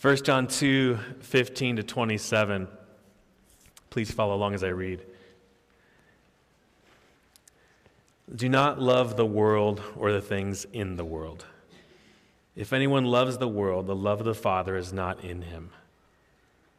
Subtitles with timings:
[0.00, 2.68] 1 John 2 15 to 27.
[3.90, 5.00] Please follow along as I read.
[8.34, 11.46] Do not love the world or the things in the world.
[12.56, 15.70] If anyone loves the world, the love of the Father is not in him.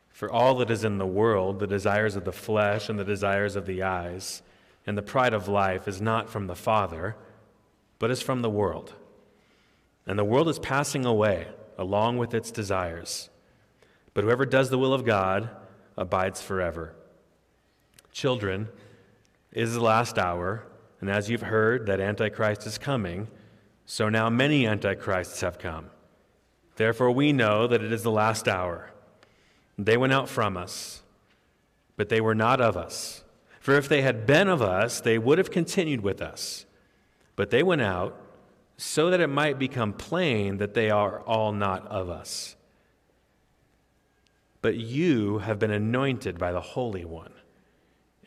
[0.10, 3.56] For all that is in the world, the desires of the flesh and the desires
[3.56, 4.42] of the eyes,
[4.88, 7.16] and the pride of life, is not from the Father,
[8.00, 8.94] but is from the world.
[10.08, 11.48] And the world is passing away
[11.78, 13.30] along with its desires.
[14.14, 15.50] But whoever does the will of God
[15.98, 16.96] abides forever.
[18.12, 18.70] Children,
[19.52, 20.66] it is the last hour.
[21.02, 23.28] And as you've heard that Antichrist is coming,
[23.86, 25.90] so now many Antichrists have come.
[26.78, 28.92] Therefore, we know that it is the last hour.
[29.78, 31.04] They went out from us,
[31.98, 33.24] but they were not of us.
[33.60, 36.66] For if they had been of us, they would have continued with us.
[37.36, 38.20] But they went out
[38.78, 42.56] so that it might become plain that they are all not of us.
[44.62, 47.34] But you have been anointed by the Holy One,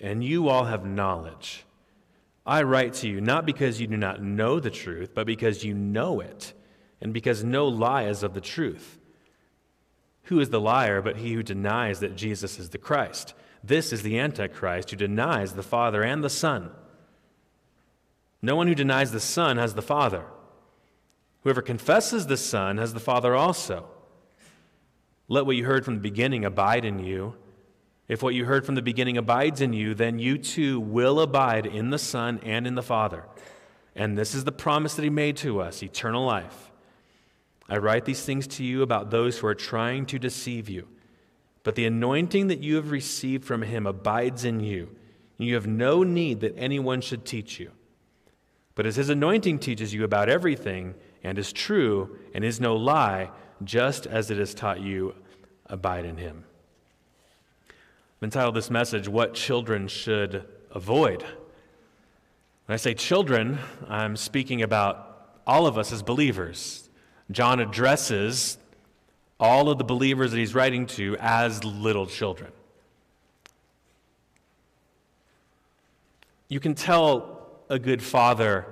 [0.01, 1.65] and you all have knowledge.
[2.47, 5.75] I write to you not because you do not know the truth, but because you
[5.75, 6.55] know it,
[7.01, 8.99] and because no lie is of the truth.
[10.25, 13.35] Who is the liar but he who denies that Jesus is the Christ?
[13.63, 16.71] This is the Antichrist who denies the Father and the Son.
[18.41, 20.25] No one who denies the Son has the Father.
[21.43, 23.89] Whoever confesses the Son has the Father also.
[25.29, 27.35] Let what you heard from the beginning abide in you.
[28.09, 31.67] If what you heard from the beginning abides in you, then you too will abide
[31.67, 33.25] in the Son and in the Father.
[33.95, 36.71] And this is the promise that He made to us eternal life.
[37.69, 40.89] I write these things to you about those who are trying to deceive you.
[41.65, 44.89] But the anointing that you have received from Him abides in you,
[45.39, 47.73] and you have no need that anyone should teach you.
[48.75, 53.31] But as His anointing teaches you about everything, and is true, and is no lie,
[53.65, 55.15] just as it has taught you,
[55.67, 56.45] abide in Him.
[58.19, 61.23] I've entitled this message, What Children Should Avoid.
[61.23, 66.89] When I say children, I'm speaking about all of us as believers.
[67.31, 68.59] John addresses
[69.41, 72.53] all of the believers that he's writing to as little children.
[76.49, 78.67] You can tell a good father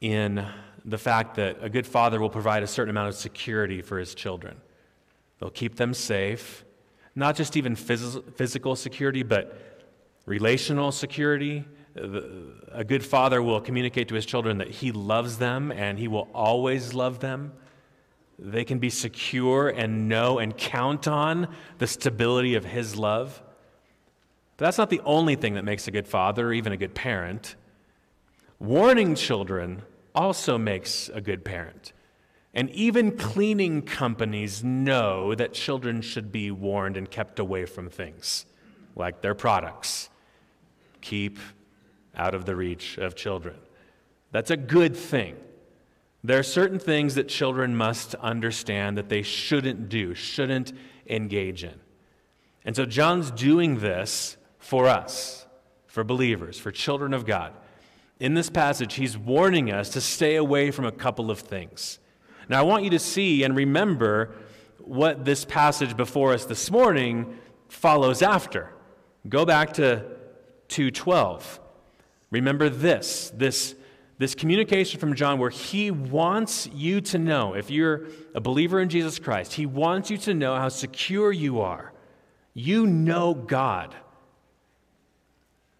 [0.00, 0.46] in
[0.84, 4.14] the fact that a good father will provide a certain amount of security for his
[4.14, 4.60] children.
[5.38, 6.64] They'll keep them safe,
[7.14, 9.58] not just even phys- physical security, but
[10.26, 11.64] relational security.
[11.94, 16.28] A good father will communicate to his children that he loves them and he will
[16.34, 17.52] always love them.
[18.38, 23.42] They can be secure and know and count on the stability of his love.
[24.56, 26.94] But that's not the only thing that makes a good father or even a good
[26.94, 27.56] parent.
[28.58, 29.82] Warning children
[30.14, 31.92] also makes a good parent.
[32.54, 38.44] And even cleaning companies know that children should be warned and kept away from things
[38.94, 40.10] like their products.
[41.00, 41.38] Keep
[42.14, 43.56] out of the reach of children.
[44.32, 45.36] That's a good thing.
[46.24, 50.72] There are certain things that children must understand that they shouldn't do, shouldn't
[51.06, 51.80] engage in.
[52.64, 55.46] And so John's doing this for us,
[55.86, 57.52] for believers, for children of God.
[58.22, 61.98] In this passage, he's warning us to stay away from a couple of things.
[62.48, 64.32] Now, I want you to see and remember
[64.78, 67.36] what this passage before us this morning
[67.68, 68.70] follows after.
[69.28, 70.04] Go back to
[70.68, 71.58] 2:12.
[72.30, 73.74] Remember this, this
[74.18, 78.06] this communication from John where he wants you to know if you're
[78.36, 81.92] a believer in Jesus Christ, he wants you to know how secure you are.
[82.54, 83.96] You know God.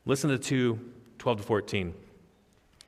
[0.04, 0.81] Listen to 2
[1.19, 2.01] 12 to 14.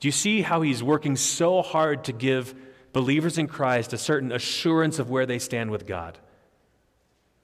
[0.00, 2.54] Do you see how he's working so hard to give
[2.92, 6.18] believers in Christ a certain assurance of where they stand with God?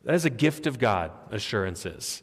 [0.04, 2.22] That is a gift of God, assurances.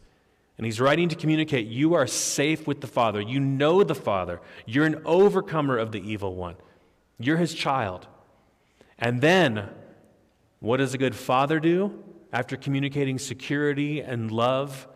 [0.57, 3.21] And he's writing to communicate you are safe with the Father.
[3.21, 4.41] You know the Father.
[4.65, 6.56] You're an overcomer of the evil one.
[7.19, 8.07] You're his child.
[8.97, 9.69] And then,
[10.59, 14.88] what does a good father do after communicating security and love?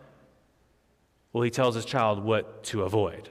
[1.32, 3.30] Well, he tells his child what to avoid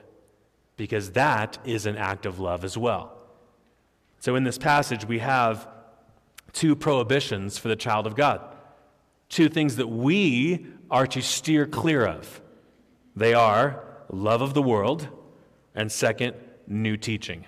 [0.78, 3.18] because that is an act of love as well.
[4.20, 5.68] So in this passage, we have
[6.54, 8.42] two prohibitions for the child of God.
[9.30, 12.42] two things that we are to steer clear of.
[13.16, 15.10] They are love of the world,
[15.76, 16.36] and second,
[16.66, 17.46] new teaching.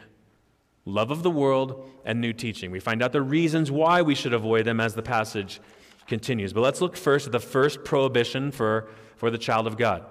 [0.86, 2.72] Love of the world and new teaching.
[2.72, 5.62] We find out the reasons why we should avoid them as the passage
[6.08, 6.54] continues.
[6.54, 10.06] But let's look first at the first prohibition for, for the child of God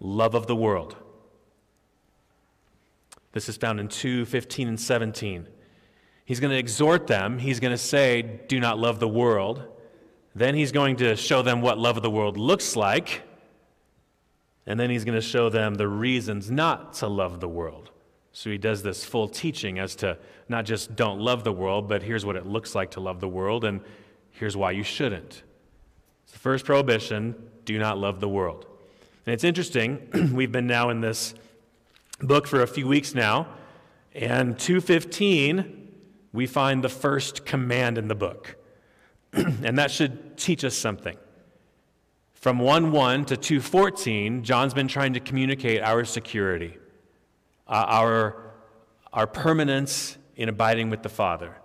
[0.00, 0.96] love of the world.
[3.34, 5.48] This is found in 2 15 and 17.
[6.24, 7.38] He's going to exhort them.
[7.38, 9.64] He's going to say, Do not love the world.
[10.34, 13.22] Then he's going to show them what love of the world looks like.
[14.66, 17.90] And then he's going to show them the reasons not to love the world.
[18.32, 20.16] So he does this full teaching as to
[20.48, 23.28] not just don't love the world, but here's what it looks like to love the
[23.28, 23.80] world, and
[24.32, 25.42] here's why you shouldn't.
[26.24, 27.34] It's the first prohibition
[27.64, 28.66] do not love the world.
[29.26, 31.34] And it's interesting, we've been now in this
[32.20, 33.48] book for a few weeks now,
[34.14, 35.92] and 215,
[36.32, 38.56] we find the first command in the book.
[39.32, 41.16] and that should teach us something.
[42.34, 46.76] From 1 1 to 214, John's been trying to communicate our security,
[47.66, 48.52] uh, our,
[49.12, 51.56] our permanence in abiding with the Father.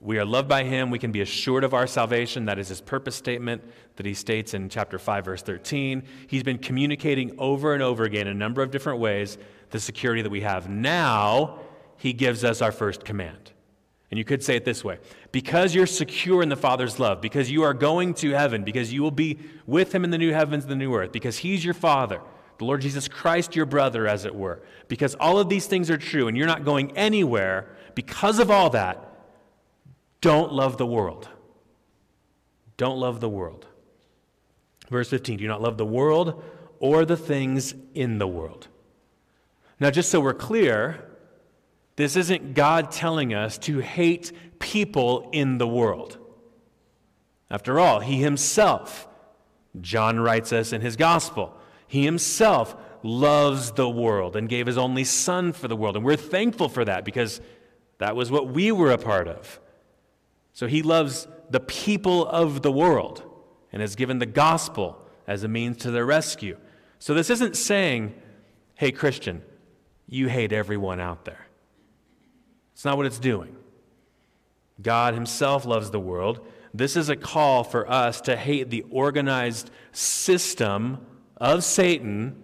[0.00, 0.90] We are loved by Him.
[0.90, 2.46] We can be assured of our salvation.
[2.46, 3.62] That is His purpose statement
[3.96, 6.02] that He states in chapter 5, verse 13.
[6.26, 9.38] He's been communicating over and over again in a number of different ways
[9.70, 10.68] the security that we have.
[10.68, 11.60] Now,
[11.96, 13.52] He gives us our first command.
[14.10, 14.98] And you could say it this way
[15.32, 19.02] because you're secure in the Father's love, because you are going to heaven, because you
[19.02, 21.74] will be with Him in the new heavens and the new earth, because He's your
[21.74, 22.20] Father,
[22.58, 25.96] the Lord Jesus Christ, your brother, as it were, because all of these things are
[25.96, 29.13] true and you're not going anywhere, because of all that,
[30.24, 31.28] don't love the world.
[32.78, 33.66] Don't love the world.
[34.88, 36.42] Verse 15 do you not love the world
[36.78, 38.68] or the things in the world.
[39.78, 41.10] Now, just so we're clear,
[41.96, 46.16] this isn't God telling us to hate people in the world.
[47.50, 49.06] After all, He Himself,
[49.78, 51.54] John writes us in his gospel,
[51.86, 55.96] He Himself loves the world and gave His only Son for the world.
[55.96, 57.42] And we're thankful for that because
[57.98, 59.60] that was what we were a part of.
[60.54, 63.22] So He loves the people of the world
[63.72, 66.56] and has given the gospel as a means to their rescue.
[66.98, 68.14] So this isn't saying,
[68.74, 69.42] hey, Christian,
[70.08, 71.46] you hate everyone out there.
[72.72, 73.56] It's not what it's doing.
[74.80, 76.46] God Himself loves the world.
[76.72, 81.04] This is a call for us to hate the organized system
[81.36, 82.42] of Satan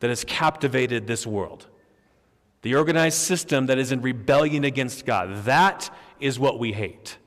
[0.00, 1.66] that has captivated this world.
[2.62, 5.44] The organized system that is in rebellion against God.
[5.44, 7.18] That is what we hate.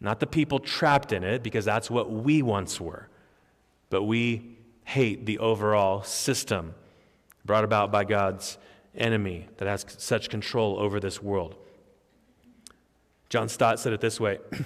[0.00, 3.08] Not the people trapped in it, because that's what we once were.
[3.90, 6.74] But we hate the overall system
[7.44, 8.58] brought about by God's
[8.94, 11.54] enemy that has such control over this world.
[13.28, 14.38] John Stott said it this way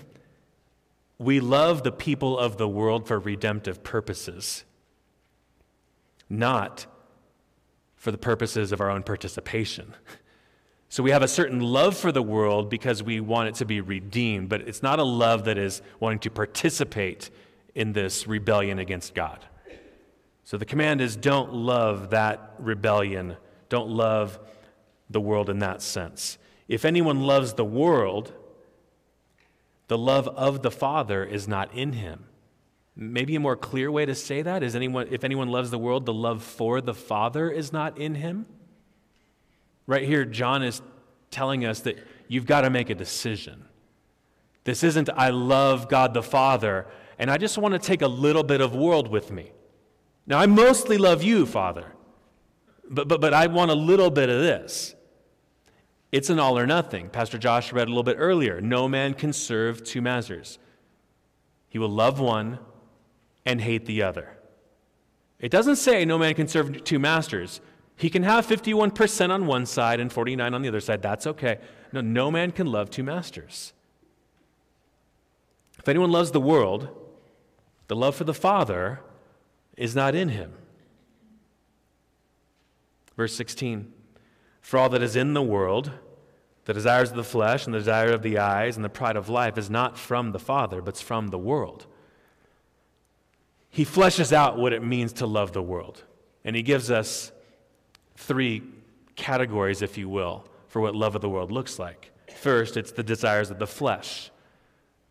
[1.18, 4.64] We love the people of the world for redemptive purposes,
[6.28, 6.86] not
[7.96, 9.94] for the purposes of our own participation.
[10.90, 13.80] So we have a certain love for the world because we want it to be
[13.80, 17.30] redeemed, but it's not a love that is wanting to participate
[17.76, 19.46] in this rebellion against God.
[20.42, 23.36] So the command is don't love that rebellion
[23.68, 24.40] don't love
[25.08, 26.38] the world in that sense.
[26.66, 28.32] If anyone loves the world,
[29.86, 32.24] the love of the Father is not in him.
[32.96, 36.04] Maybe a more clear way to say that is anyone, if anyone loves the world,
[36.04, 38.46] the love for the Father is not in him.
[39.90, 40.82] Right here, John is
[41.32, 43.64] telling us that you've got to make a decision.
[44.62, 46.86] This isn't, I love God the Father,
[47.18, 49.50] and I just want to take a little bit of world with me.
[50.28, 51.86] Now, I mostly love you, Father.
[52.88, 54.94] But, but, but I want a little bit of this.
[56.12, 57.08] It's an all or nothing.
[57.08, 58.60] Pastor Josh read a little bit earlier.
[58.60, 60.60] No man can serve two masters.
[61.68, 62.60] He will love one
[63.44, 64.38] and hate the other.
[65.40, 67.60] It doesn't say no man can serve two masters.
[68.00, 71.02] He can have 51% on one side and 49 on the other side.
[71.02, 71.58] That's okay.
[71.92, 73.74] No, no man can love two masters.
[75.78, 76.88] If anyone loves the world,
[77.88, 79.00] the love for the Father
[79.76, 80.54] is not in him.
[83.18, 83.92] Verse 16
[84.62, 85.90] For all that is in the world,
[86.64, 89.28] the desires of the flesh and the desire of the eyes and the pride of
[89.28, 91.84] life is not from the Father, but it's from the world.
[93.68, 96.04] He fleshes out what it means to love the world.
[96.46, 97.32] And he gives us
[98.20, 98.62] three
[99.16, 102.10] categories, if you will, for what love of the world looks like.
[102.36, 104.30] First, it's the desires of the flesh,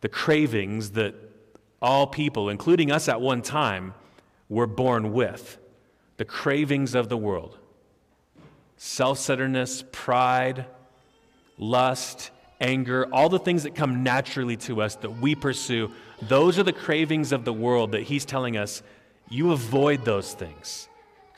[0.02, 1.16] the cravings that
[1.82, 3.94] all people, including us at one time,
[4.48, 5.58] were born with,
[6.18, 7.58] the cravings of the world
[8.78, 10.66] self centeredness, pride,
[11.58, 16.64] lust, anger, all the things that come naturally to us that we pursue, those are
[16.64, 18.82] the cravings of the world that he's telling us
[19.30, 20.89] you avoid those things.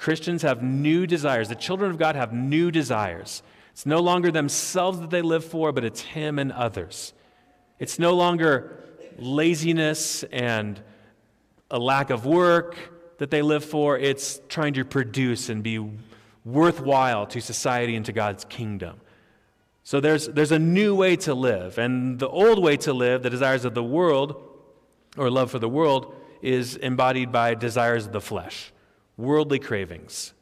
[0.02, 1.48] Christians have new desires.
[1.48, 3.44] The children of God have new desires.
[3.72, 7.14] It's no longer themselves that they live for, but it's Him and others.
[7.78, 8.84] It's no longer
[9.20, 10.82] laziness and
[11.70, 12.76] a lack of work
[13.20, 15.88] that they live for, it's trying to produce and be
[16.44, 19.00] worthwhile to society and to God's kingdom.
[19.84, 21.78] So there's, there's a new way to live.
[21.78, 24.42] And the old way to live, the desires of the world,
[25.16, 28.74] or love for the world, is embodied by desires of the flesh,
[29.18, 30.34] worldly cravings.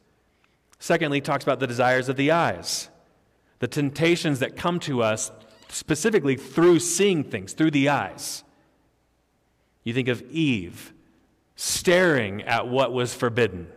[0.78, 2.88] Secondly, he talks about the desires of the eyes,
[3.58, 5.30] the temptations that come to us
[5.68, 8.44] specifically through seeing things, through the eyes.
[9.84, 10.92] You think of Eve
[11.56, 13.68] staring at what was forbidden.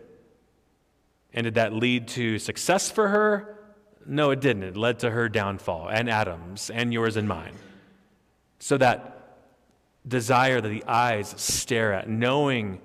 [1.33, 3.59] And did that lead to success for her?
[4.05, 4.63] No, it didn't.
[4.63, 7.55] It led to her downfall, and Adam's, and yours and mine.
[8.59, 9.37] So that
[10.07, 12.79] desire that the eyes stare at, knowing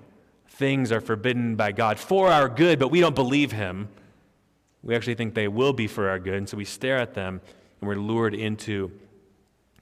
[0.59, 3.87] things are forbidden by God for our good, but we don't believe Him.
[4.83, 7.39] We actually think they will be for our good, and so we stare at them
[7.79, 8.91] and we're lured into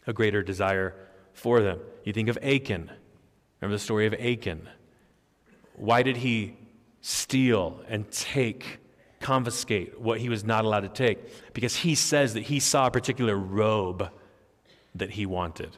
[0.05, 0.93] a greater desire
[1.33, 1.79] for them.
[2.03, 2.91] You think of Achan.
[3.59, 4.69] Remember the story of Achan?
[5.75, 6.55] Why did he
[7.01, 8.77] steal and take
[9.19, 12.91] confiscate what he was not allowed to take because he says that he saw a
[12.91, 14.11] particular robe
[14.93, 15.75] that he wanted,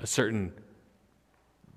[0.00, 0.54] a certain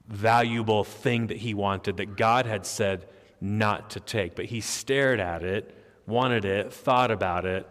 [0.07, 3.07] valuable thing that he wanted that God had said
[3.41, 4.35] not to take.
[4.35, 7.67] But he stared at it, wanted it, thought about it,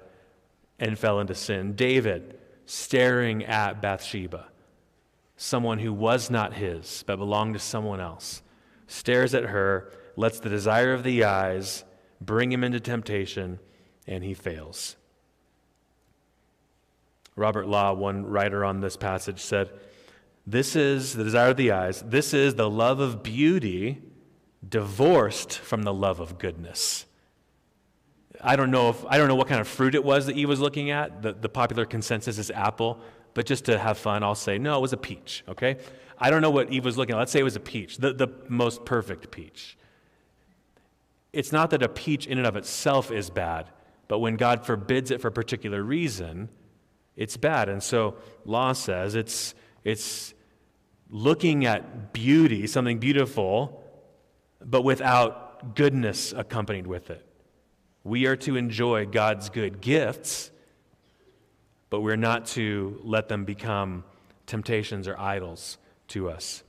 [0.78, 1.74] and fell into sin.
[1.74, 4.46] David staring at Bathsheba,
[5.36, 8.42] someone who was not his but belonged to someone else,
[8.86, 11.84] stares at her, lets the desire of the eyes
[12.20, 13.58] bring him into temptation,
[14.06, 14.96] and he fails.
[17.36, 19.70] Robert Law, one writer on this passage, said,
[20.46, 24.02] This is the desire of the eyes, this is the love of beauty
[24.66, 27.06] divorced from the love of goodness.
[28.40, 30.48] I don't know if I don't know what kind of fruit it was that Eve
[30.48, 31.22] was looking at.
[31.22, 32.98] The, the popular consensus is apple,
[33.32, 35.44] but just to have fun, I'll say no, it was a peach.
[35.48, 35.78] Okay,
[36.18, 37.18] I don't know what Eve was looking at.
[37.18, 39.78] Let's say it was a peach, the, the most perfect peach
[41.34, 43.68] it's not that a peach in and of itself is bad,
[44.06, 46.48] but when God forbids it for a particular reason,
[47.16, 47.68] it's bad.
[47.68, 49.54] And so law says it's,
[49.84, 50.34] it's
[51.10, 53.84] looking at beauty, something beautiful,
[54.64, 57.24] but without goodness accompanied with it.
[58.02, 60.50] We are to enjoy God's good gifts,
[61.90, 64.04] but we're not to let them become
[64.46, 66.62] temptations or idols to us.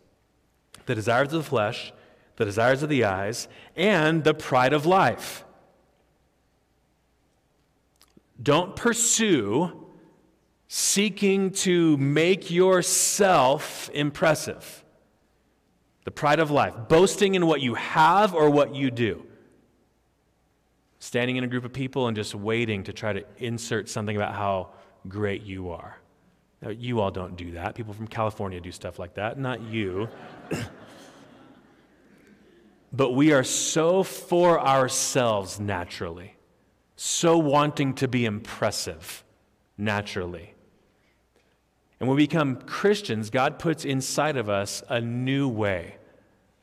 [0.85, 1.91] The desires of the flesh
[2.35, 5.45] the desires of the eyes, and the pride of life.
[8.41, 9.84] Don't pursue
[10.67, 14.83] seeking to make yourself impressive.
[16.05, 19.25] The pride of life, boasting in what you have or what you do.
[20.99, 24.33] Standing in a group of people and just waiting to try to insert something about
[24.33, 24.69] how
[25.07, 25.97] great you are.
[26.61, 27.75] Now, you all don't do that.
[27.75, 30.09] People from California do stuff like that, not you.
[32.95, 36.37] But we are so for ourselves naturally,
[36.95, 39.25] so wanting to be impressive
[39.77, 40.54] naturally.
[41.99, 45.95] And when we become Christians, God puts inside of us a new way,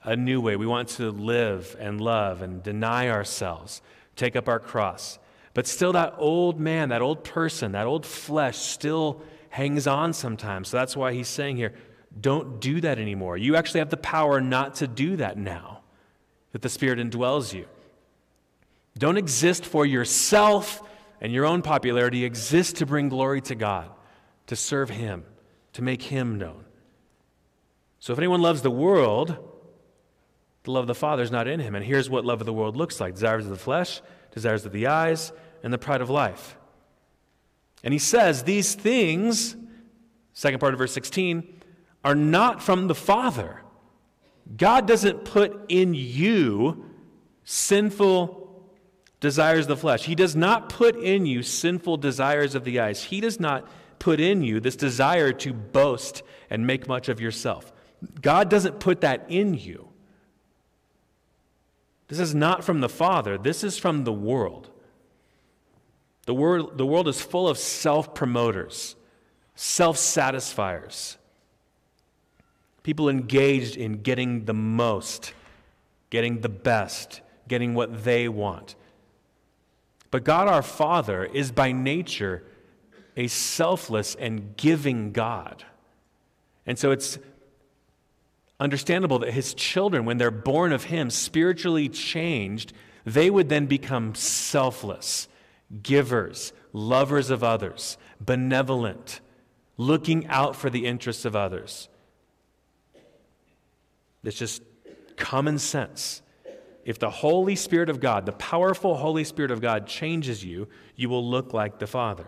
[0.02, 0.56] a new way.
[0.56, 3.82] We want to live and love and deny ourselves,
[4.14, 5.18] take up our cross.
[5.54, 10.68] But still, that old man, that old person, that old flesh still hangs on sometimes.
[10.68, 11.74] So that's why he's saying here,
[12.20, 13.36] don't do that anymore.
[13.36, 15.80] You actually have the power not to do that now
[16.52, 17.66] that the Spirit indwells you.
[18.98, 20.82] Don't exist for yourself
[21.20, 22.24] and your own popularity.
[22.24, 23.90] Exist to bring glory to God,
[24.46, 25.24] to serve Him,
[25.72, 26.64] to make Him known.
[27.98, 29.36] So if anyone loves the world,
[30.64, 31.74] the love of the Father is not in him.
[31.74, 34.00] And here's what love of the world looks like desires of the flesh,
[34.32, 35.32] desires of the eyes,
[35.62, 36.56] and the pride of life.
[37.84, 39.56] And he says, These things,
[40.32, 41.60] second part of verse 16,
[42.04, 43.62] are not from the Father
[44.56, 46.84] God doesn't put in you
[47.44, 48.66] sinful
[49.20, 50.04] desires of the flesh.
[50.04, 53.04] He does not put in you sinful desires of the eyes.
[53.04, 53.68] He does not
[54.02, 57.72] put in you this desire to boast and make much of yourself.
[58.20, 59.88] God doesn't put that in you.
[62.08, 64.68] This is not from the Father, this is from the world.
[66.26, 68.96] The world, the world is full of self promoters,
[69.54, 71.16] self satisfiers
[72.82, 75.34] People engaged in getting the most,
[76.10, 78.74] getting the best, getting what they want.
[80.10, 82.44] But God our Father is by nature
[83.16, 85.64] a selfless and giving God.
[86.66, 87.18] And so it's
[88.60, 92.72] understandable that his children, when they're born of him, spiritually changed,
[93.04, 95.28] they would then become selfless,
[95.82, 99.20] givers, lovers of others, benevolent,
[99.76, 101.88] looking out for the interests of others.
[104.22, 104.62] It's just
[105.16, 106.22] common sense.
[106.84, 111.08] If the Holy Spirit of God, the powerful Holy Spirit of God, changes you, you
[111.08, 112.26] will look like the Father.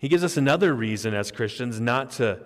[0.00, 2.40] He gives us another reason as Christians not to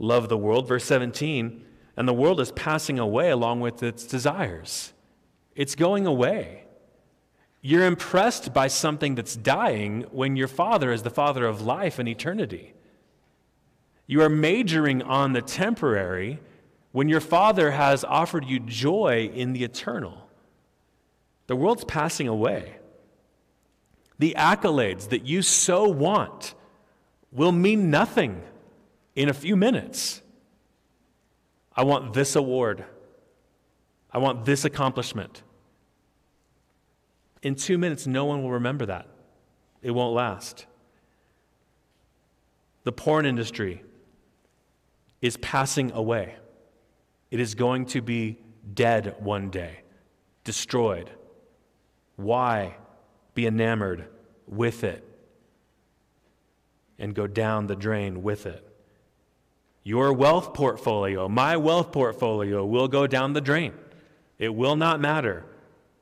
[0.00, 0.66] love the world.
[0.66, 1.64] Verse 17,
[1.96, 4.92] and the world is passing away along with its desires.
[5.54, 6.64] It's going away.
[7.60, 12.08] You're impressed by something that's dying when your Father is the Father of life and
[12.08, 12.74] eternity.
[14.08, 16.40] You are majoring on the temporary
[16.90, 20.28] when your Father has offered you joy in the eternal.
[21.46, 22.76] The world's passing away.
[24.18, 26.54] The accolades that you so want
[27.32, 28.42] will mean nothing
[29.14, 30.22] in a few minutes.
[31.74, 32.84] I want this award.
[34.10, 35.42] I want this accomplishment.
[37.42, 39.06] In two minutes, no one will remember that.
[39.82, 40.66] It won't last.
[42.84, 43.82] The porn industry
[45.20, 46.36] is passing away.
[47.30, 48.38] It is going to be
[48.74, 49.80] dead one day,
[50.44, 51.10] destroyed.
[52.16, 52.76] Why
[53.34, 54.08] be enamored
[54.46, 55.07] with it
[56.98, 58.64] and go down the drain with it?
[59.82, 63.72] Your wealth portfolio, my wealth portfolio, will go down the drain.
[64.38, 65.46] It will not matter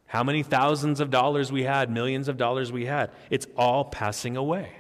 [0.07, 3.11] how many thousands of dollars we had, millions of dollars we had.
[3.31, 4.71] It's all passing away.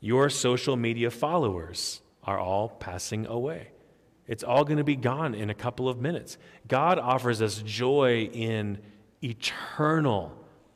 [0.00, 3.68] Your social media followers are all passing away.
[4.26, 6.38] It's all going to be gone in a couple of minutes.
[6.68, 8.78] God offers us joy in
[9.22, 10.32] eternal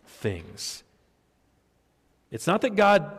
[0.06, 0.82] things.
[2.30, 3.12] It's not that God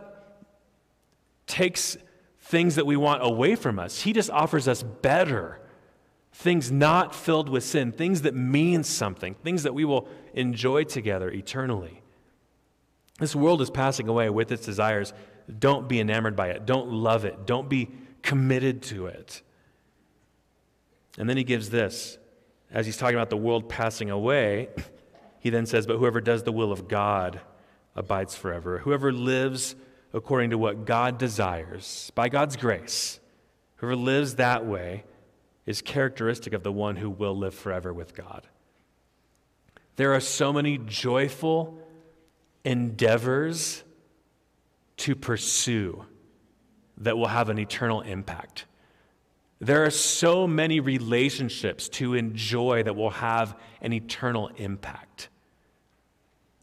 [1.48, 1.98] takes
[2.40, 5.60] things that we want away from us, He just offers us better
[6.36, 11.32] things not filled with sin, things that mean something, things that we will enjoy together
[11.32, 12.02] eternally.
[13.20, 15.14] This world is passing away with its desires.
[15.60, 16.66] Don't be enamored by it.
[16.66, 17.46] Don't love it.
[17.46, 17.90] Don't be
[18.22, 19.42] committed to it.
[21.18, 22.18] And then he gives this.
[22.70, 24.68] As he's talking about the world passing away,
[25.40, 27.40] he then says, But whoever does the will of God
[27.96, 28.80] abides forever.
[28.80, 29.76] Whoever lives
[30.16, 33.20] according to what God desires, by God's grace,
[33.76, 35.04] whoever lives that way,
[35.66, 38.48] is characteristic of the one who will live forever with God.
[39.98, 41.78] There are so many joyful
[42.64, 43.84] endeavors
[44.98, 46.06] to pursue
[46.98, 48.68] that will have an eternal impact.
[49.60, 55.28] There are so many relationships to enjoy that will have an eternal impact.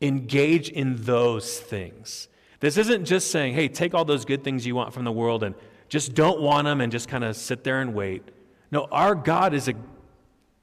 [0.00, 2.28] Engage in those things.
[2.62, 5.42] This isn't just saying, hey, take all those good things you want from the world
[5.42, 5.57] and
[5.88, 8.22] just don't want them and just kind of sit there and wait.
[8.70, 9.75] No, our God is a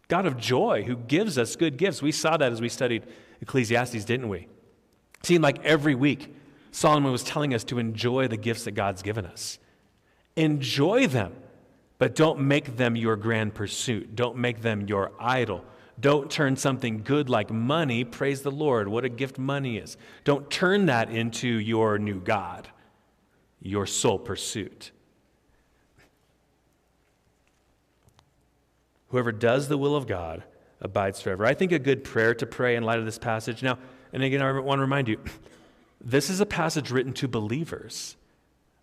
[0.08, 2.02] God of joy who gives us good gifts.
[2.02, 3.04] We saw that as we studied
[3.42, 4.48] Ecclesiastes, didn't we?
[5.20, 6.34] It seemed like every week
[6.72, 9.60] Solomon was telling us to enjoy the gifts that God's given us.
[10.38, 11.36] Enjoy them,
[11.98, 14.16] but don't make them your grand pursuit.
[14.16, 15.66] Don't make them your idol.
[16.00, 19.98] Don't turn something good like money, praise the Lord, what a gift money is.
[20.24, 22.70] Don't turn that into your new God,
[23.62, 24.92] your sole pursuit.
[29.10, 30.44] Whoever does the will of God
[30.82, 31.46] abides forever.
[31.46, 33.64] I think a good prayer to pray in light of this passage.
[33.64, 33.78] Now,
[34.14, 35.20] and again, I want to remind you
[36.00, 38.16] this is a passage written to believers.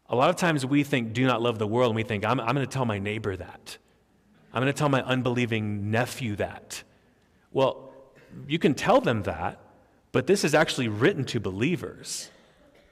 [0.09, 2.39] A lot of times we think, do not love the world, and we think, I'm,
[2.41, 3.79] I'm going to tell my neighbor that.
[4.53, 6.83] I'm going to tell my unbelieving nephew that.
[7.57, 7.91] Well,
[8.47, 9.59] you can tell them that,
[10.13, 12.29] but this is actually written to believers.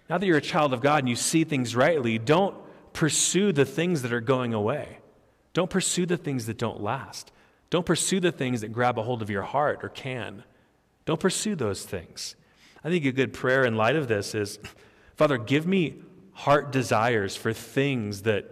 [0.08, 2.56] Now that you're a child of God and you see things rightly, don't
[2.94, 5.00] pursue the things that are going away.
[5.52, 7.30] Don't pursue the things that don't last.
[7.68, 10.44] Don't pursue the things that grab a hold of your heart or can.
[11.04, 12.34] Don't pursue those things.
[12.82, 14.58] I think a good prayer in light of this is
[15.14, 15.96] Father, give me
[16.32, 18.50] heart desires for things that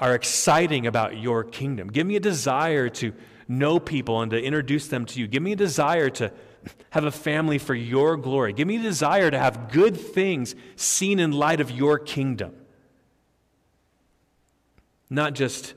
[0.00, 1.88] are exciting about your kingdom.
[1.88, 3.12] Give me a desire to
[3.48, 5.26] know people and to introduce them to you.
[5.26, 6.32] Give me a desire to
[6.90, 8.52] have a family for your glory.
[8.52, 12.54] Give me a desire to have good things seen in light of your kingdom.
[15.10, 15.74] Not just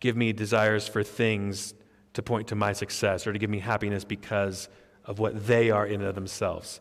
[0.00, 1.74] give me desires for things
[2.14, 4.68] to point to my success or to give me happiness because
[5.04, 6.80] of what they are in themselves.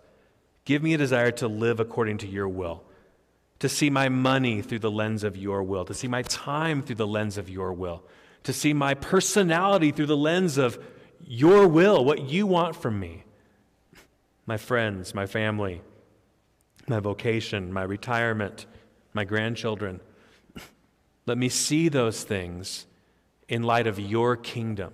[0.63, 2.83] Give me a desire to live according to your will,
[3.59, 6.95] to see my money through the lens of your will, to see my time through
[6.95, 8.03] the lens of your will,
[8.45, 10.79] to see my personality through the lens of
[11.27, 13.23] your will, what you want from me.
[14.45, 15.81] My friends, my family,
[16.87, 18.67] my vocation, my retirement,
[19.13, 19.99] my grandchildren.
[21.25, 22.85] Let me see those things
[23.47, 24.93] in light of your kingdom.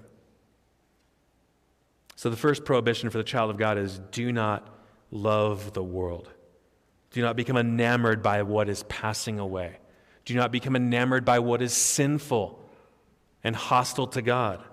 [2.15, 4.69] So, the first prohibition for the child of God is do not
[5.09, 6.29] love the world.
[7.09, 9.77] Do not become enamored by what is passing away.
[10.23, 12.60] Do not become enamored by what is sinful
[13.43, 14.63] and hostile to God.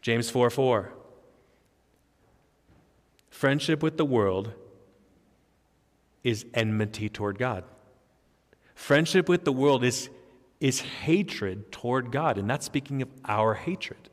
[0.00, 0.92] James 4 4.
[3.30, 4.52] Friendship with the world
[6.24, 7.64] is enmity toward God.
[8.74, 10.08] Friendship with the world is,
[10.60, 14.08] is hatred toward God, and that's speaking of our hatred.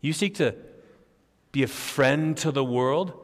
[0.00, 0.54] You seek to
[1.50, 3.14] be a friend to the world,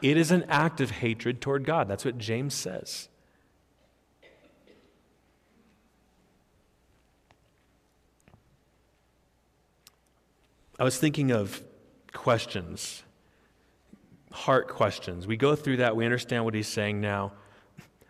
[0.00, 1.88] it is an act of hatred toward God.
[1.88, 3.08] That's what James says.
[10.78, 11.62] I was thinking of
[12.12, 13.02] questions,
[14.30, 15.26] heart questions.
[15.26, 17.32] We go through that, we understand what he's saying now.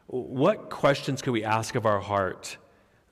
[0.06, 2.56] What questions could we ask of our heart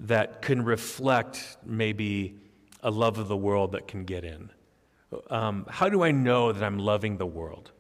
[0.01, 2.37] that can reflect maybe
[2.83, 4.51] a love of the world that can get in?
[5.29, 7.73] Um, how do I know that I'm loving the world?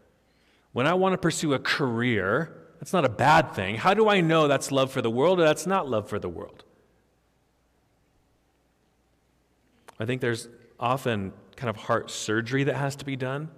[0.73, 3.77] When I want to pursue a career, that's not a bad thing.
[3.77, 6.29] How do I know that's love for the world or that's not love for the
[6.29, 6.65] world?
[9.99, 13.51] I think there's often kind of heart surgery that has to be done.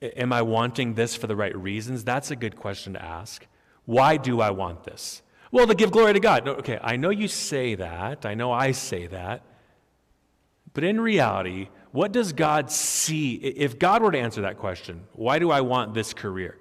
[0.00, 2.02] Am I wanting this for the right reasons?
[2.02, 3.46] That's a good question to ask.
[3.84, 5.20] Why do I want this?
[5.52, 6.46] Well, to give glory to God.
[6.46, 8.24] No, okay, I know you say that.
[8.24, 9.42] I know I say that.
[10.72, 13.34] But in reality, what does God see?
[13.34, 16.56] If God were to answer that question, why do I want this career?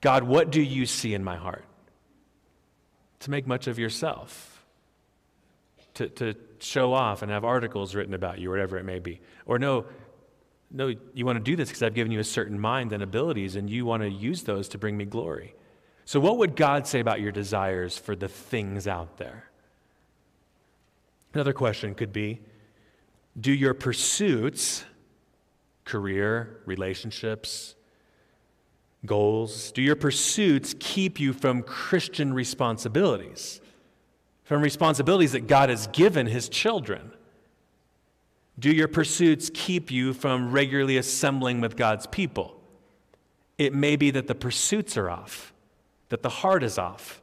[0.00, 1.64] God, what do you see in my heart?
[3.20, 4.64] To make much of yourself,
[5.94, 9.20] to, to show off and have articles written about you, whatever it may be.
[9.46, 9.86] Or no,
[10.70, 13.56] no, you want to do this because I've given you a certain mind and abilities,
[13.56, 15.54] and you want to use those to bring me glory.
[16.04, 19.50] So, what would God say about your desires for the things out there?
[21.34, 22.40] Another question could be
[23.38, 24.84] do your pursuits,
[25.84, 27.74] career, relationships,
[29.06, 33.60] goals, do your pursuits keep you from Christian responsibilities?
[34.44, 37.12] From responsibilities that God has given his children?
[38.58, 42.60] Do your pursuits keep you from regularly assembling with God's people?
[43.56, 45.52] It may be that the pursuits are off,
[46.08, 47.20] that the heart is off.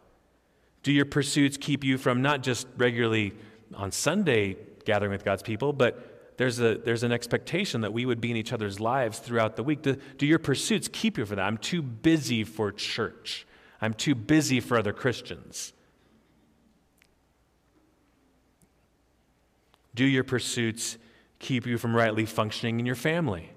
[0.84, 3.34] Do your pursuits keep you from not just regularly
[3.74, 8.21] on Sunday gathering with God's people, but there's, a, there's an expectation that we would
[8.21, 9.82] be in each other's lives throughout the week.
[9.82, 11.41] Do, do your pursuits keep you for that?
[11.41, 13.48] I'm too busy for church.
[13.82, 15.74] I'm too busy for other Christians.
[19.95, 20.98] Do your pursuits
[21.45, 23.51] keep you from rightly functioning in your family?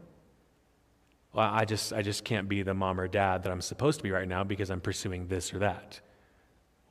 [1.33, 4.03] Well, I just, I just can't be the mom or dad that I'm supposed to
[4.03, 6.01] be right now because I'm pursuing this or that.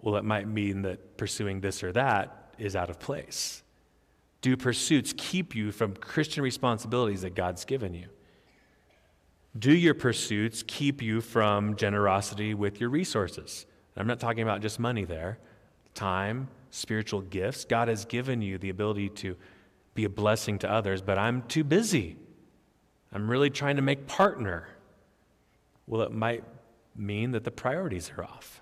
[0.02, 3.62] Well, it might mean that pursuing this or that is out of place.
[4.42, 8.08] Do pursuits keep you from Christian responsibilities that God's given you?
[9.58, 13.68] Do your pursuits keep you from generosity with your resources?
[13.96, 15.38] I'm not talking about just money there,
[15.94, 17.66] time, spiritual gifts.
[17.66, 19.36] God has given you the ability to
[19.98, 22.18] be a blessing to others, but I'm too busy.
[23.12, 24.68] I'm really trying to make partner.
[25.88, 26.44] Well, it might
[26.96, 28.62] mean that the priorities are off.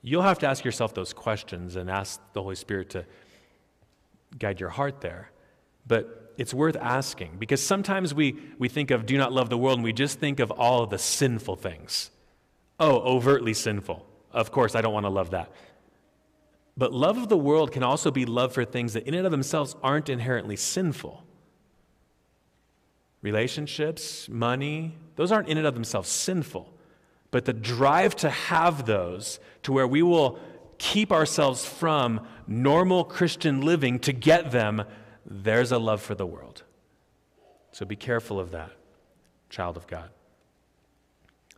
[0.00, 3.04] You'll have to ask yourself those questions and ask the Holy Spirit to
[4.38, 5.30] guide your heart there.
[5.86, 9.76] But it's worth asking because sometimes we, we think of do not love the world
[9.76, 12.10] and we just think of all of the sinful things.
[12.80, 14.06] Oh, overtly sinful.
[14.32, 15.52] Of course, I don't want to love that.
[16.76, 19.30] But love of the world can also be love for things that in and of
[19.30, 21.24] themselves aren't inherently sinful.
[23.20, 26.72] Relationships, money, those aren't in and of themselves sinful.
[27.30, 30.38] But the drive to have those to where we will
[30.78, 34.82] keep ourselves from normal Christian living to get them,
[35.24, 36.64] there's a love for the world.
[37.70, 38.72] So be careful of that,
[39.48, 40.10] child of God.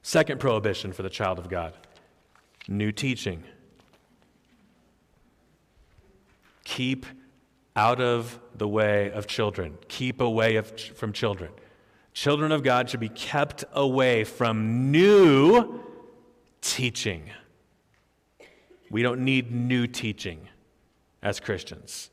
[0.02, 1.74] Second prohibition for the child of God
[2.68, 3.44] new teaching.
[6.64, 7.06] Keep
[7.76, 9.78] out of the way of children.
[9.88, 11.50] Keep away of, from children.
[12.12, 15.80] Children of God should be kept away from new
[16.60, 17.30] teaching.
[18.90, 20.48] We don't need new teaching
[21.22, 22.10] as Christians.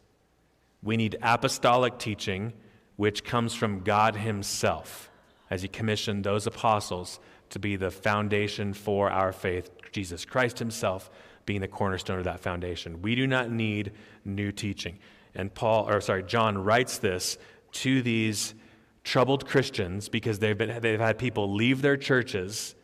[0.81, 2.53] We need apostolic teaching,
[2.95, 5.11] which comes from God Himself,
[5.51, 7.19] as He commissioned those apostles
[7.51, 11.11] to be the foundation for our faith, Jesus Christ Himself
[11.51, 13.01] being the cornerstone of that foundation.
[13.01, 13.91] We do not need
[14.23, 14.95] new teaching.
[15.35, 17.37] And Paul, or sorry, John writes this
[17.83, 18.55] to these
[19.03, 22.75] troubled Christians because they've, been, they've had people leave their churches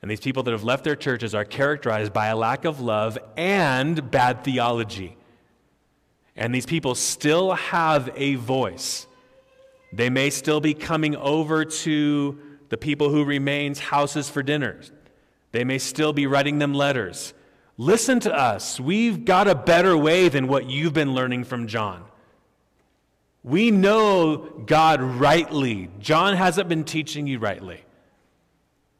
[0.00, 3.18] And these people that have left their churches are characterized by a lack of love
[3.36, 5.16] and bad theology.
[6.36, 9.06] And these people still have a voice.
[9.92, 14.92] They may still be coming over to the people who remains houses for dinners.
[15.50, 17.34] They may still be writing them letters.
[17.80, 18.80] Listen to us.
[18.80, 22.04] We've got a better way than what you've been learning from John.
[23.44, 24.36] We know
[24.66, 25.88] God rightly.
[26.00, 27.84] John hasn't been teaching you rightly.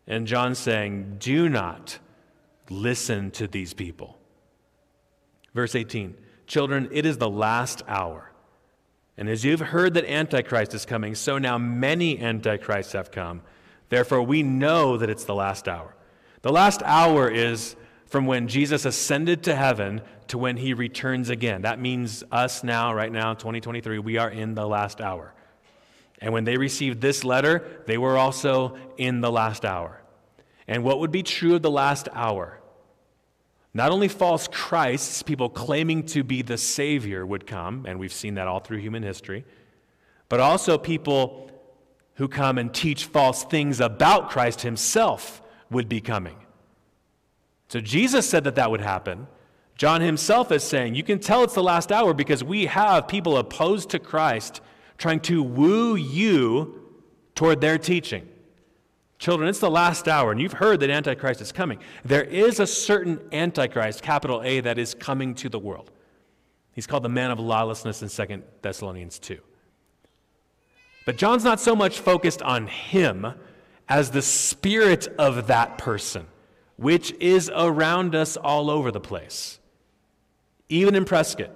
[0.06, 1.98] And John's saying, do not
[2.70, 4.16] listen to these people.
[5.54, 6.14] Verse 18
[6.46, 8.30] Children, it is the last hour.
[9.18, 13.42] And as you've heard that Antichrist is coming, so now many Antichrists have come.
[13.88, 15.96] Therefore, we know that it's the last hour.
[16.42, 17.74] The last hour is
[18.08, 21.62] from when Jesus ascended to heaven to when he returns again.
[21.62, 25.32] That means us now, right now, 2023, we are in the last hour.
[26.20, 30.02] And when they received this letter, they were also in the last hour.
[30.66, 32.58] And what would be true of the last hour?
[33.72, 38.34] Not only false Christs, people claiming to be the Savior, would come, and we've seen
[38.34, 39.44] that all through human history,
[40.28, 41.50] but also people
[42.14, 45.40] who come and teach false things about Christ himself
[45.70, 46.36] would be coming.
[47.68, 49.26] So Jesus said that that would happen.
[49.76, 53.36] John himself is saying, You can tell it's the last hour because we have people
[53.36, 54.60] opposed to Christ
[54.96, 56.82] trying to woo you
[57.34, 58.28] toward their teaching.
[59.18, 61.78] Children, it's the last hour, and you've heard that Antichrist is coming.
[62.04, 65.90] There is a certain Antichrist, capital A, that is coming to the world.
[66.72, 69.38] He's called the man of lawlessness in 2 Thessalonians 2.
[71.04, 73.26] But John's not so much focused on him
[73.88, 76.26] as the spirit of that person,
[76.78, 79.58] which is around us all over the place
[80.68, 81.50] even in Prescott.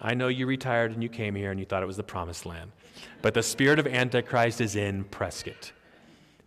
[0.00, 2.46] I know you retired and you came here and you thought it was the promised
[2.46, 2.72] land,
[3.22, 5.72] but the spirit of Antichrist is in Prescott.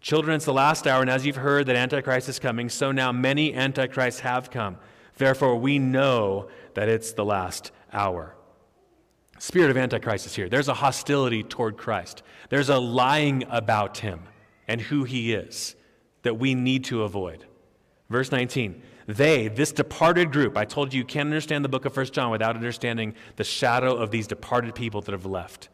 [0.01, 3.11] Children, it's the last hour, and as you've heard that Antichrist is coming, so now
[3.11, 4.77] many Antichrists have come.
[5.17, 8.35] Therefore, we know that it's the last hour.
[9.39, 10.47] Spirit of Antichrist is here.
[10.47, 12.23] There's a hostility toward Christ.
[12.49, 14.21] There's a lying about him
[14.67, 15.75] and who he is
[16.23, 17.45] that we need to avoid.
[18.09, 21.95] Verse 19 they, this departed group, I told you you can't understand the book of
[21.95, 25.69] First John without understanding the shadow of these departed people that have left.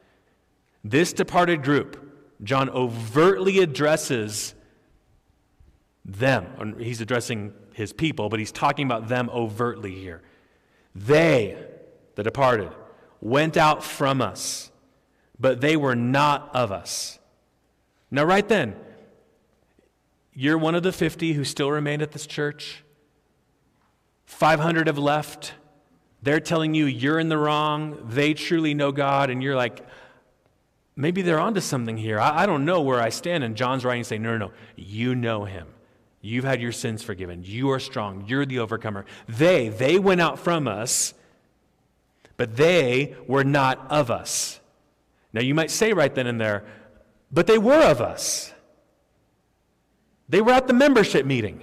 [0.86, 4.56] This departed group, John overtly addresses
[6.06, 6.78] them.
[6.80, 10.22] He's addressing his people, but he's talking about them overtly here.
[10.96, 11.62] They,
[12.16, 12.72] the departed,
[13.20, 14.72] went out from us,
[15.38, 17.20] but they were not of us.
[18.10, 18.78] Now, right then,
[20.36, 22.84] you're one of the 50 who still remain at this church.
[24.26, 25.54] 500 have left.
[26.22, 27.98] They're telling you you're in the wrong.
[28.10, 29.30] They truly know God.
[29.30, 29.86] And you're like,
[30.96, 32.20] maybe they're onto something here.
[32.20, 33.46] I, I don't know where I stand.
[33.46, 34.52] And John's writing saying, no, no, no.
[34.76, 35.68] You know him.
[36.20, 37.44] You've had your sins forgiven.
[37.46, 38.26] You are strong.
[38.28, 39.06] You're the overcomer.
[39.30, 41.14] They, they went out from us,
[42.36, 44.60] but they were not of us.
[45.32, 46.66] Now you might say right then and there,
[47.32, 48.52] but they were of us.
[50.28, 51.62] They were at the membership meeting.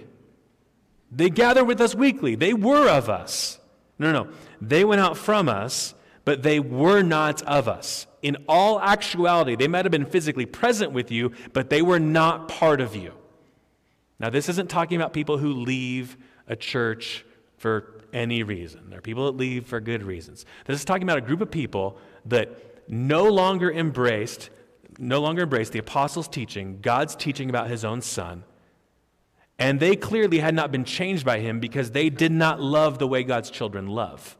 [1.10, 2.34] They gathered with us weekly.
[2.34, 3.58] They were of us.
[3.98, 4.30] No, no, no.
[4.60, 5.94] They went out from us,
[6.24, 8.06] but they were not of us.
[8.22, 12.48] In all actuality, they might have been physically present with you, but they were not
[12.48, 13.12] part of you.
[14.18, 17.26] Now, this isn't talking about people who leave a church
[17.58, 18.88] for any reason.
[18.88, 20.46] There are people that leave for good reasons.
[20.66, 24.50] This is talking about a group of people that no longer embraced,
[24.98, 28.44] no longer embraced the apostles' teaching, God's teaching about his own son,
[29.62, 33.06] and they clearly had not been changed by him because they did not love the
[33.06, 34.36] way God's children love.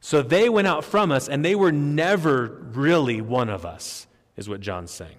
[0.00, 4.48] So they went out from us and they were never really one of us, is
[4.48, 5.18] what John's saying.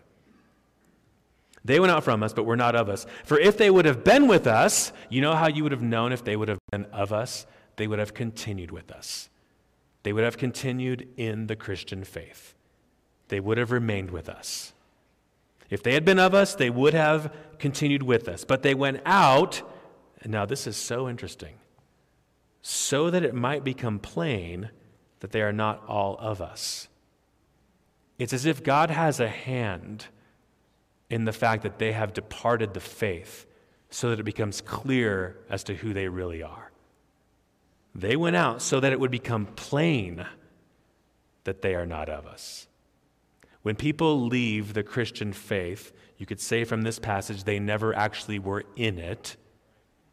[1.63, 3.05] They went out from us, but were not of us.
[3.23, 6.11] For if they would have been with us, you know how you would have known
[6.11, 7.45] if they would have been of us?
[7.77, 9.29] They would have continued with us.
[10.03, 12.55] They would have continued in the Christian faith.
[13.29, 14.73] They would have remained with us.
[15.69, 18.43] If they had been of us, they would have continued with us.
[18.43, 19.61] But they went out,
[20.21, 21.55] and now this is so interesting,
[22.61, 24.69] so that it might become plain
[25.19, 26.87] that they are not all of us.
[28.17, 30.07] It's as if God has a hand
[31.09, 33.45] in the fact that they have departed the faith
[33.89, 36.71] so that it becomes clear as to who they really are.
[37.95, 40.25] They went out so that it would become plain
[41.45, 42.66] that they are not of us.
[43.61, 48.39] When people leave the Christian faith, you could say from this passage they never actually
[48.39, 49.35] were in it.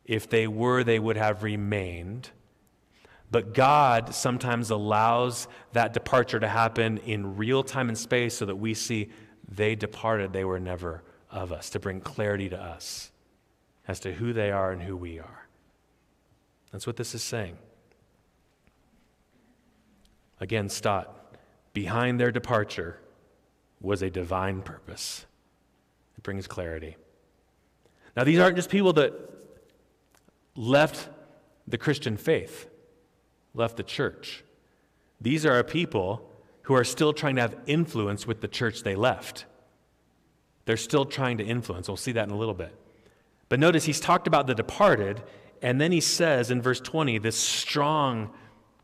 [0.05, 2.31] If they were, they would have remained.
[3.31, 8.57] But God sometimes allows that departure to happen in real time and space so that
[8.57, 9.11] we see
[9.49, 13.11] they departed, they were never of us, to bring clarity to us.
[13.87, 15.47] as to who they are and who we are.
[16.73, 17.59] That's what this is saying.
[20.41, 21.37] Again, Stott,
[21.73, 22.99] behind their departure
[23.85, 25.27] was a divine purpose.
[26.17, 26.97] It brings clarity.
[28.17, 29.13] Now, these aren't just people that
[30.57, 31.09] left
[31.67, 32.69] the Christian faith,
[33.55, 34.45] left the church.
[35.21, 36.31] These are people
[36.63, 39.45] who are still trying to have influence with the church they left.
[40.65, 41.89] They're still trying to influence.
[41.89, 42.75] We'll see that in a little bit.
[43.49, 45.23] But notice he's talked about the departed,
[45.61, 48.31] and then he says in verse 20 this strong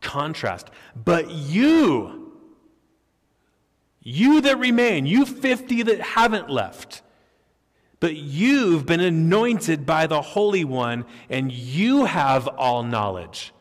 [0.00, 0.70] contrast.
[0.94, 2.19] But you,
[4.02, 7.02] you that remain, you 50 that haven't left,
[8.00, 13.52] but you've been anointed by the Holy One, and you have all knowledge.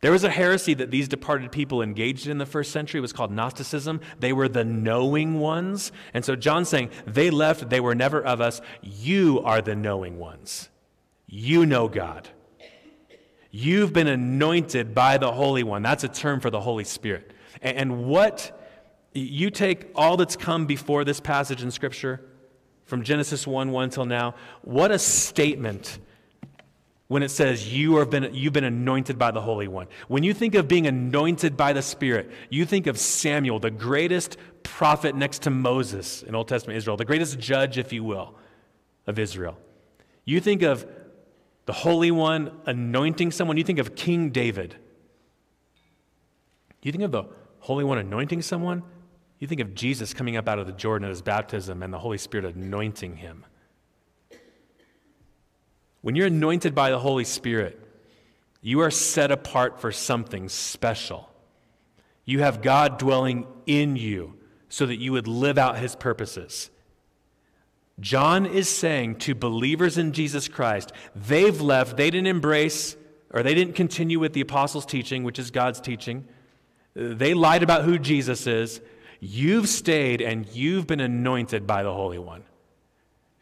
[0.00, 2.98] There was a heresy that these departed people engaged in the first century.
[2.98, 4.00] It was called Gnosticism.
[4.18, 5.90] They were the knowing ones.
[6.12, 8.60] And so John's saying, they left, they were never of us.
[8.82, 10.68] You are the knowing ones.
[11.26, 12.28] You know God.
[13.50, 15.82] You've been anointed by the Holy One.
[15.82, 17.32] That's a term for the Holy Spirit.
[17.62, 18.55] And what
[19.16, 22.20] you take all that's come before this passage in Scripture,
[22.84, 25.98] from Genesis 1 1 till now, what a statement
[27.08, 29.86] when it says you have been, you've been anointed by the Holy One.
[30.08, 34.36] When you think of being anointed by the Spirit, you think of Samuel, the greatest
[34.64, 38.34] prophet next to Moses in Old Testament Israel, the greatest judge, if you will,
[39.06, 39.56] of Israel.
[40.24, 40.84] You think of
[41.66, 44.76] the Holy One anointing someone, you think of King David.
[46.82, 47.24] You think of the
[47.60, 48.82] Holy One anointing someone,
[49.38, 51.98] you think of Jesus coming up out of the Jordan at his baptism and the
[51.98, 53.44] Holy Spirit anointing him.
[56.00, 57.80] When you're anointed by the Holy Spirit,
[58.62, 61.28] you are set apart for something special.
[62.24, 64.34] You have God dwelling in you
[64.68, 66.70] so that you would live out his purposes.
[67.98, 72.96] John is saying to believers in Jesus Christ, they've left, they didn't embrace,
[73.30, 76.26] or they didn't continue with the apostles' teaching, which is God's teaching.
[76.94, 78.80] They lied about who Jesus is.
[79.28, 82.44] You've stayed and you've been anointed by the Holy One.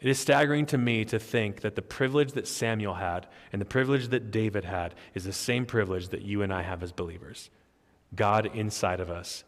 [0.00, 3.66] It is staggering to me to think that the privilege that Samuel had and the
[3.66, 7.50] privilege that David had is the same privilege that you and I have as believers.
[8.14, 9.44] God inside of us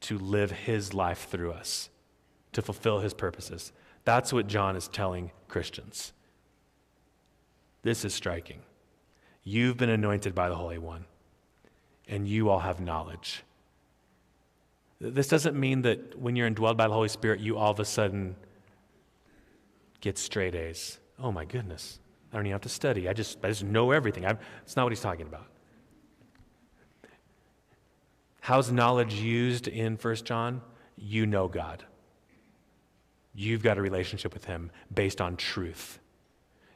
[0.00, 1.88] to live his life through us,
[2.52, 3.72] to fulfill his purposes.
[4.04, 6.12] That's what John is telling Christians.
[7.82, 8.58] This is striking.
[9.44, 11.04] You've been anointed by the Holy One,
[12.08, 13.44] and you all have knowledge.
[15.00, 17.84] This doesn't mean that when you're indwelled by the Holy Spirit, you all of a
[17.84, 18.36] sudden
[20.00, 20.98] get straight A's.
[21.18, 21.98] Oh my goodness.
[22.32, 23.08] I don't even have to study.
[23.08, 24.26] I just, I just know everything.
[24.26, 25.46] i it's not what he's talking about.
[28.40, 30.62] How's knowledge used in 1 John?
[30.96, 31.84] You know God.
[33.34, 35.98] You've got a relationship with him based on truth.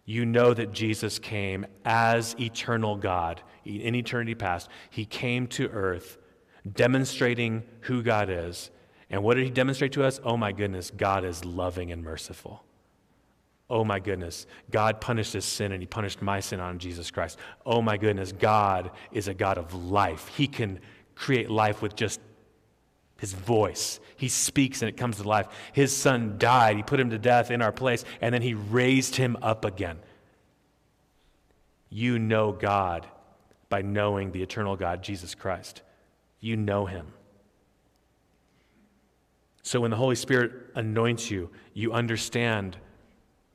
[0.05, 4.69] You know that Jesus came as eternal God in eternity past.
[4.91, 6.19] He came to earth
[6.71, 8.71] demonstrating who God is.
[9.09, 10.21] And what did he demonstrate to us?
[10.25, 12.65] Oh my goodness, God is loving and merciful.
[13.69, 17.39] Oh my goodness, God punished his sin and he punished my sin on Jesus Christ.
[17.65, 20.29] Oh my goodness, God is a God of life.
[20.29, 20.81] He can
[21.15, 22.21] create life with just
[23.19, 24.01] his voice.
[24.17, 25.47] He speaks and it comes to life.
[25.73, 29.17] His son died, he put him to death in our place, and then he raised
[29.17, 29.99] him up again.
[31.91, 33.07] You know God
[33.69, 35.83] by knowing the eternal God, Jesus Christ.
[36.41, 37.07] You know him.
[39.63, 42.77] So when the Holy Spirit anoints you, you understand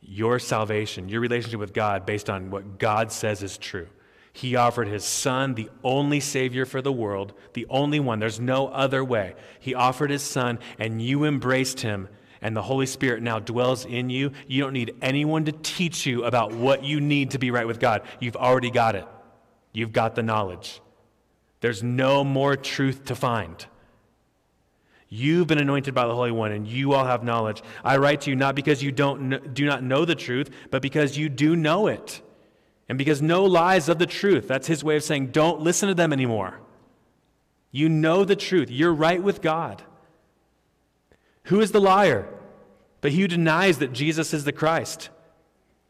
[0.02, 3.88] your salvation, your relationship with God based on what God says is true.
[4.32, 8.20] He offered his son, the only Savior for the world, the only one.
[8.20, 9.34] There's no other way.
[9.60, 12.10] He offered his son, and you embraced him,
[12.42, 14.32] and the Holy Spirit now dwells in you.
[14.46, 17.80] You don't need anyone to teach you about what you need to be right with
[17.80, 18.02] God.
[18.20, 19.08] You've already got it,
[19.72, 20.82] you've got the knowledge.
[21.62, 23.66] There's no more truth to find.
[25.08, 27.62] You've been anointed by the Holy One, and you all have knowledge.
[27.84, 31.18] I write to you not because you don't do not know the truth, but because
[31.18, 32.22] you do know it.
[32.90, 34.48] And because no lies of the truth.
[34.48, 36.60] That's his way of saying, don't listen to them anymore.
[37.72, 38.70] You know the truth.
[38.70, 39.84] You're right with God.
[41.46, 42.28] Who is the liar?
[43.02, 45.10] But he who denies that Jesus is the Christ.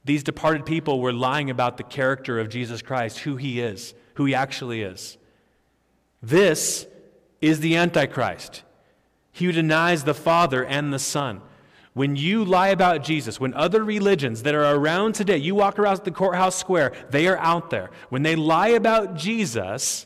[0.03, 4.25] These departed people were lying about the character of Jesus Christ, who he is, who
[4.25, 5.17] he actually is.
[6.21, 6.87] This
[7.41, 8.63] is the Antichrist.
[9.31, 11.41] He who denies the Father and the Son.
[11.93, 16.03] When you lie about Jesus, when other religions that are around today, you walk around
[16.03, 17.89] the courthouse square, they are out there.
[18.09, 20.05] When they lie about Jesus,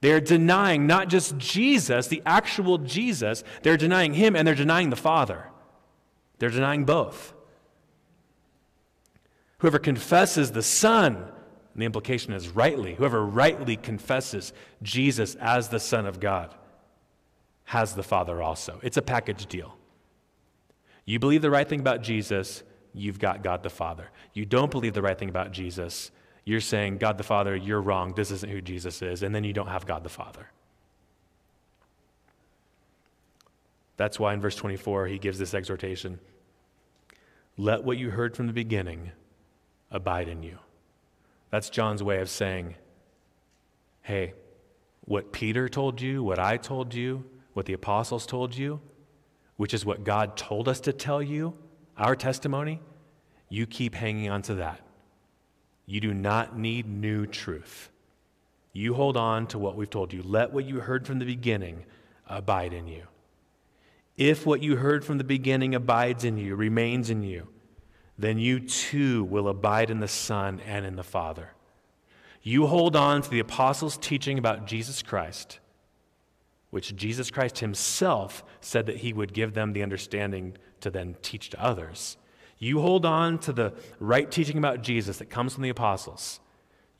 [0.00, 4.96] they're denying not just Jesus, the actual Jesus, they're denying him and they're denying the
[4.96, 5.48] Father.
[6.38, 7.34] They're denying both.
[9.58, 11.30] Whoever confesses the Son,
[11.72, 14.52] and the implication is rightly, whoever rightly confesses
[14.82, 16.54] Jesus as the Son of God
[17.64, 18.78] has the Father also.
[18.82, 19.76] It's a package deal.
[21.04, 22.62] You believe the right thing about Jesus,
[22.92, 24.10] you've got God the Father.
[24.34, 26.10] You don't believe the right thing about Jesus,
[26.44, 28.14] you're saying, God the Father, you're wrong.
[28.14, 29.22] This isn't who Jesus is.
[29.22, 30.50] And then you don't have God the Father.
[33.96, 36.18] That's why in verse 24 he gives this exhortation
[37.56, 39.12] Let what you heard from the beginning
[39.90, 40.58] abide in you.
[41.52, 42.76] That's John's way of saying,
[44.00, 44.32] Hey,
[45.02, 48.80] what Peter told you, what I told you, what the apostles told you,
[49.58, 51.52] which is what God told us to tell you,
[51.96, 52.80] our testimony,
[53.50, 54.80] you keep hanging on to that.
[55.84, 57.90] You do not need new truth.
[58.72, 60.22] You hold on to what we've told you.
[60.22, 61.84] Let what you heard from the beginning
[62.26, 63.02] abide in you.
[64.16, 67.48] If what you heard from the beginning abides in you, remains in you,
[68.22, 71.50] then you too will abide in the Son and in the Father.
[72.42, 75.58] You hold on to the apostles' teaching about Jesus Christ,
[76.70, 81.50] which Jesus Christ himself said that he would give them the understanding to then teach
[81.50, 82.16] to others.
[82.58, 86.40] You hold on to the right teaching about Jesus that comes from the apostles.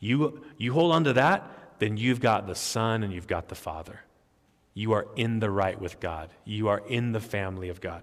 [0.01, 3.55] You, you hold on to that, then you've got the Son and you've got the
[3.55, 4.01] Father.
[4.75, 6.31] You are in the right with God.
[6.45, 8.03] You are in the family of God.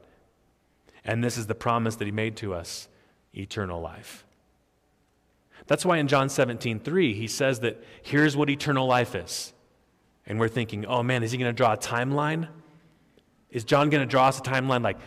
[1.03, 2.89] And this is the promise that He made to us
[3.34, 4.26] eternal life.
[5.68, 9.54] That's why in John 17, 3, He says that here's what eternal life is.
[10.26, 12.48] And we're thinking, oh man, is He going to draw a timeline?
[13.52, 14.98] Is John going to draw us a timeline like,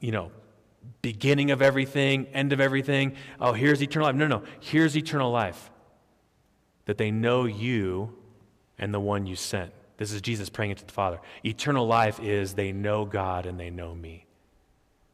[0.00, 0.30] you know,
[1.02, 3.14] beginning of everything, end of everything?
[3.40, 4.16] Oh, here's eternal life.
[4.16, 5.70] No, no, here's eternal life.
[6.86, 8.16] That they know you
[8.78, 9.72] and the one you sent.
[9.96, 11.20] This is Jesus praying it to the Father.
[11.44, 14.26] Eternal life is they know God and they know me.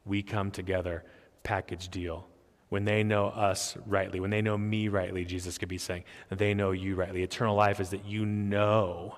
[0.04, 1.04] We come together,
[1.42, 2.26] package deal.
[2.68, 6.54] When they know us rightly, when they know me rightly, Jesus could be saying, they
[6.54, 7.22] know you rightly.
[7.22, 9.16] Eternal life is that you know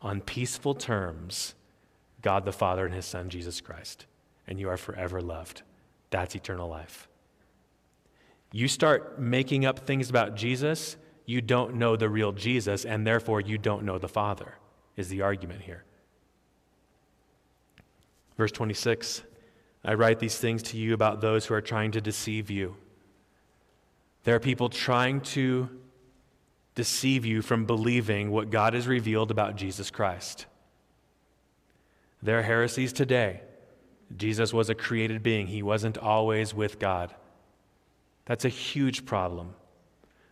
[0.00, 1.54] on peaceful terms
[2.22, 4.06] God the Father and His Son, Jesus Christ,
[4.46, 5.62] and you are forever loved.
[6.10, 7.08] That's eternal life.
[8.52, 10.96] You start making up things about Jesus,
[11.26, 14.54] you don't know the real Jesus, and therefore you don't know the Father,
[14.96, 15.84] is the argument here.
[18.36, 19.22] Verse 26
[19.84, 22.76] I write these things to you about those who are trying to deceive you.
[24.24, 25.68] There are people trying to
[26.74, 30.46] deceive you from believing what God has revealed about Jesus Christ.
[32.22, 33.40] There are heresies today.
[34.16, 37.14] Jesus was a created being, he wasn't always with God.
[38.26, 39.54] That's a huge problem.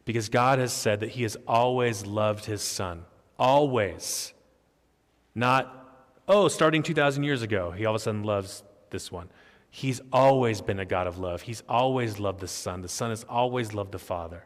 [0.04, 3.04] Because God has said that He has always loved His Son.
[3.38, 4.32] Always.
[5.34, 9.28] Not, oh, starting 2,000 years ago, He all of a sudden loves this one.
[9.70, 11.42] He's always been a God of love.
[11.42, 12.82] He's always loved the Son.
[12.82, 14.44] The Son has always loved the Father.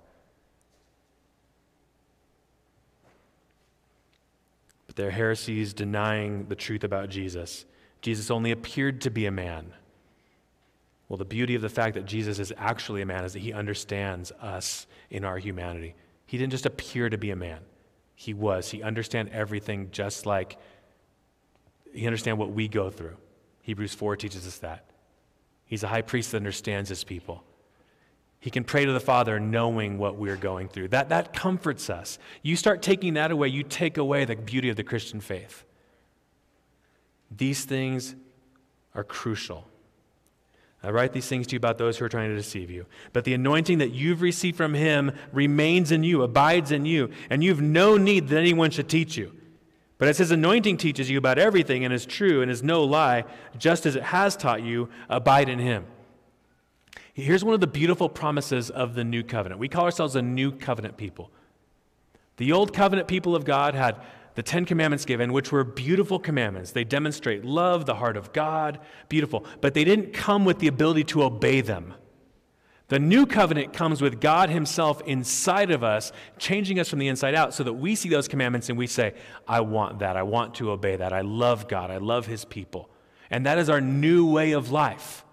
[4.86, 7.64] But there are heresies denying the truth about Jesus.
[8.02, 9.72] Jesus only appeared to be a man.
[11.08, 13.52] Well, the beauty of the fact that Jesus is actually a man is that he
[13.52, 15.94] understands us in our humanity.
[16.26, 17.60] He didn't just appear to be a man,
[18.14, 18.70] he was.
[18.70, 20.58] He understands everything just like
[21.92, 23.16] he understands what we go through.
[23.64, 24.84] Hebrews 4 teaches us that.
[25.64, 27.42] He's a high priest that understands his people.
[28.38, 30.88] He can pray to the Father knowing what we're going through.
[30.88, 32.18] That, that comforts us.
[32.42, 35.64] You start taking that away, you take away the beauty of the Christian faith.
[37.34, 38.14] These things
[38.94, 39.66] are crucial.
[40.82, 42.84] I write these things to you about those who are trying to deceive you.
[43.14, 47.42] But the anointing that you've received from him remains in you, abides in you, and
[47.42, 49.34] you've no need that anyone should teach you.
[49.98, 53.24] But as his anointing teaches you about everything and is true and is no lie,
[53.56, 55.86] just as it has taught you, abide in him.
[57.12, 59.60] Here's one of the beautiful promises of the new covenant.
[59.60, 61.30] We call ourselves a new covenant people.
[62.38, 64.00] The old covenant people of God had
[64.34, 66.72] the Ten Commandments given, which were beautiful commandments.
[66.72, 69.46] They demonstrate love, the heart of God, beautiful.
[69.60, 71.94] But they didn't come with the ability to obey them.
[72.88, 77.34] The new covenant comes with God Himself inside of us, changing us from the inside
[77.34, 79.14] out so that we see those commandments and we say,
[79.48, 80.16] I want that.
[80.16, 81.12] I want to obey that.
[81.12, 81.90] I love God.
[81.90, 82.90] I love His people.
[83.30, 85.24] And that is our new way of life.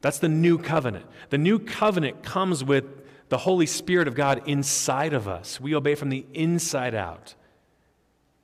[0.00, 1.06] That's the new covenant.
[1.30, 2.84] The new covenant comes with
[3.30, 5.60] the Holy Spirit of God inside of us.
[5.60, 7.34] We obey from the inside out.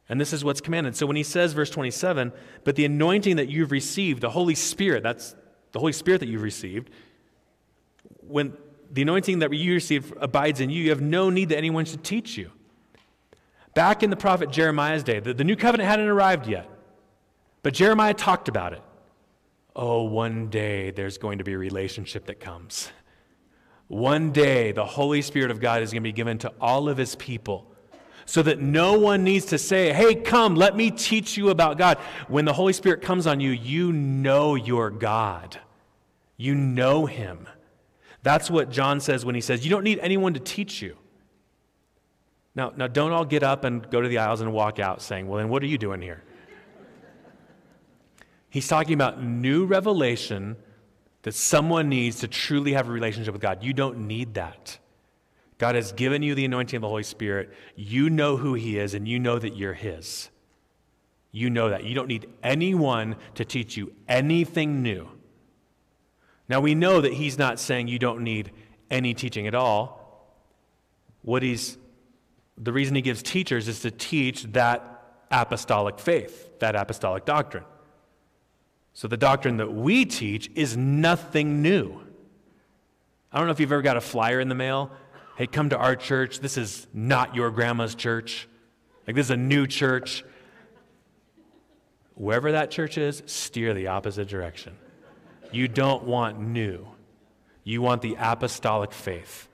[0.09, 0.97] And this is what's commanded.
[0.97, 2.33] So when he says, verse 27,
[2.65, 5.35] but the anointing that you've received, the Holy Spirit, that's
[5.75, 6.89] the Holy Spirit that you've received,
[8.21, 8.57] when
[8.93, 12.05] the anointing that you receive abides in you, you have no need that anyone should
[12.05, 12.53] teach you.
[13.75, 16.71] Back in the prophet Jeremiah's day, the, the new covenant hadn't arrived yet,
[17.65, 18.83] but Jeremiah talked about it.
[19.75, 22.93] oh, one day there's going to be a relationship that comes.
[23.89, 26.97] One day the Holy Spirit of God is going to be given to all of
[26.97, 27.74] his people
[28.27, 31.99] so that no one needs to say, Hey, come, let me teach you about God.
[32.29, 35.61] When the Holy Spirit comes on you, you know your God.
[36.37, 37.49] You know him.
[38.23, 40.97] That's what John says when he says, You don't need anyone to teach you.
[42.55, 45.29] Now, now don't all get up and go to the aisles and walk out saying,
[45.29, 46.23] Well, then what are you doing here?
[48.49, 50.57] He's talking about new revelation
[51.23, 53.65] that someone needs to truly have a relationship with God.
[53.65, 54.79] You don't need that.
[55.59, 57.53] God has given you the anointing of the Holy Spirit.
[57.77, 60.31] You know who He is, and you know that you're His.
[61.31, 61.85] You know that.
[61.85, 65.09] You don't need anyone to teach you anything new.
[66.49, 68.53] Now, we know that He's not saying you don't need
[68.91, 70.33] any teaching at all.
[71.23, 71.79] What He's,
[72.59, 74.91] the reason He gives teachers is to teach that
[75.31, 77.65] apostolic faith, that apostolic doctrine.
[78.93, 82.01] So the doctrine that we teach is nothing new.
[83.33, 84.93] I don't know if you've ever got a flyer in the mail.
[85.37, 86.39] Hey, come to our church.
[86.39, 88.49] This is not your grandma's church.
[89.07, 90.25] Like, this is a new church.
[92.15, 94.77] Wherever that church is, steer the opposite direction.
[95.51, 96.87] You don't want new,
[97.65, 99.49] you want the apostolic faith.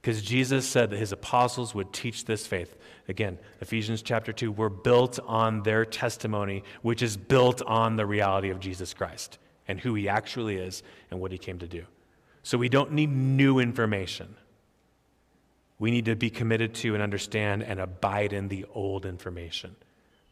[0.00, 2.76] Because Jesus said that his apostles would teach this faith.
[3.08, 8.50] Again, Ephesians chapter 2, we're built on their testimony, which is built on the reality
[8.50, 11.84] of Jesus Christ and who he actually is and what he came to do.
[12.44, 14.36] So we don't need new information.
[15.78, 19.76] We need to be committed to and understand and abide in the old information,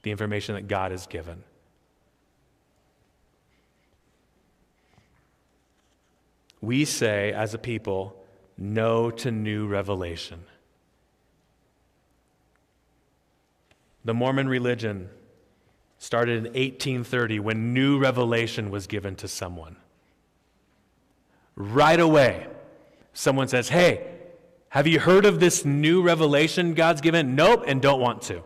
[0.03, 1.45] the information that God has given.
[6.61, 8.17] We say, as a people,
[8.57, 10.45] no to new revelation.
[14.05, 15.11] The Mormon religion
[15.99, 19.77] started in 1830 when new revelation was given to someone.
[21.57, 22.47] Right away,
[23.13, 24.14] someone says, Hey,
[24.75, 27.37] have you heard of this new revelation God's given?
[27.37, 28.43] Nope, and don't want to.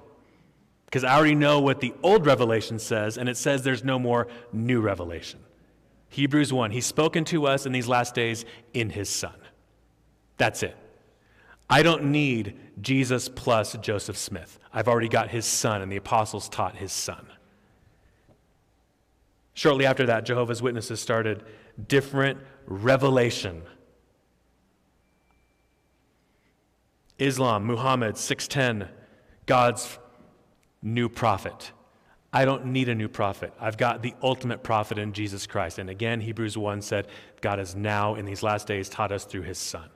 [0.84, 4.28] Because I already know what the old revelation says, and it says there's no more
[4.52, 5.40] new revelation.
[6.10, 9.34] Hebrews 1 He's spoken to us in these last days in His Son.
[10.36, 10.76] That's it.
[11.70, 14.58] I don't need Jesus plus Joseph Smith.
[14.70, 17.26] I've already got his son, and the apostles taught his son.
[19.54, 21.42] Shortly after that, Jehovah's Witnesses started
[21.88, 23.62] different revelation.
[27.18, 28.88] Islam, Muhammad, 610,
[29.46, 29.98] God's
[30.82, 31.72] new prophet.
[32.32, 33.52] I don't need a new prophet.
[33.58, 35.78] I've got the ultimate prophet in Jesus Christ.
[35.78, 37.08] And again, Hebrews 1 said,
[37.40, 39.88] God has now, in these last days, taught us through his son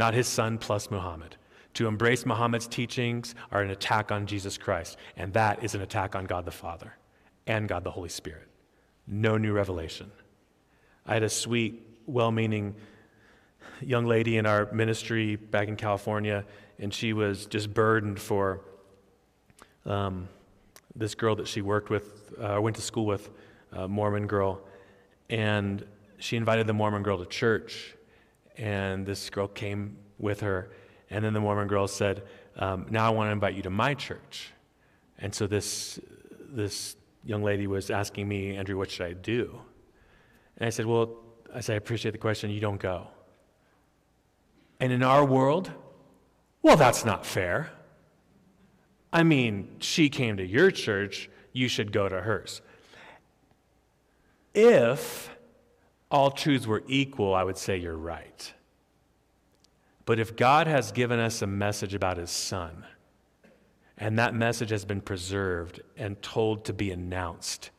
[0.00, 1.36] not his son plus Muhammad.
[1.74, 6.16] To embrace Muhammad's teachings are an attack on Jesus Christ, and that is an attack
[6.16, 6.96] on God the Father
[7.46, 8.48] and God the Holy Spirit.
[9.06, 10.10] No new revelation.
[11.04, 12.74] I had a sweet, well meaning
[13.80, 16.44] young lady in our ministry back in California,
[16.78, 18.60] and she was just burdened for
[19.86, 20.28] um,
[20.94, 23.30] this girl that she worked with, uh, went to school with,
[23.72, 24.60] a Mormon girl,
[25.28, 25.86] and
[26.18, 27.94] she invited the Mormon girl to church
[28.60, 30.70] and this girl came with her.
[31.08, 32.22] And then the Mormon girl said,
[32.56, 34.52] um, Now I want to invite you to my church.
[35.18, 35.98] And so this,
[36.50, 39.60] this young lady was asking me, Andrew, what should I do?
[40.58, 41.16] And I said, Well,
[41.54, 42.50] I said, I appreciate the question.
[42.50, 43.08] You don't go.
[44.80, 45.70] And in our world,
[46.62, 47.70] well, that's not fair.
[49.12, 52.62] I mean, she came to your church, you should go to hers.
[54.54, 55.30] If
[56.10, 58.52] all truths were equal, I would say you're right.
[60.06, 62.84] But if God has given us a message about his son,
[63.96, 67.70] and that message has been preserved and told to be announced,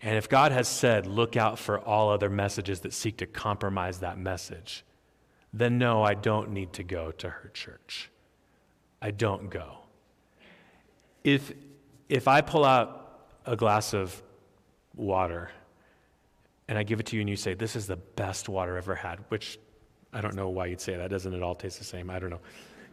[0.00, 3.98] and if God has said, look out for all other messages that seek to compromise
[4.00, 4.84] that message,
[5.58, 8.10] then no, I don't need to go to her church.
[9.00, 9.78] I don't go.
[11.24, 11.52] If,
[12.08, 14.22] if I pull out a glass of
[14.94, 15.50] water
[16.68, 18.84] and I give it to you and you say, This is the best water I've
[18.84, 19.58] ever had, which
[20.12, 21.10] I don't know why you'd say that.
[21.10, 22.10] Doesn't it all taste the same?
[22.10, 22.40] I don't know.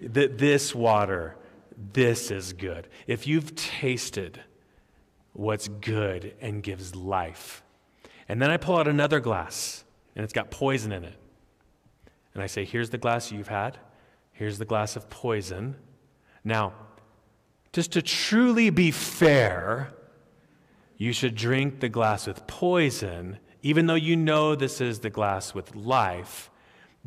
[0.01, 1.36] This water,
[1.93, 2.88] this is good.
[3.07, 4.39] If you've tasted
[5.34, 7.64] what's good and gives life,
[8.28, 9.84] and then I pull out another glass
[10.16, 11.16] and it's got poison in it,
[12.34, 13.77] and I say, Here's the glass you've had,
[14.31, 15.75] here's the glass of poison.
[16.43, 16.73] Now,
[17.71, 19.93] just to truly be fair,
[20.97, 25.55] you should drink the glass with poison even though you know this is the glass
[25.55, 26.51] with life,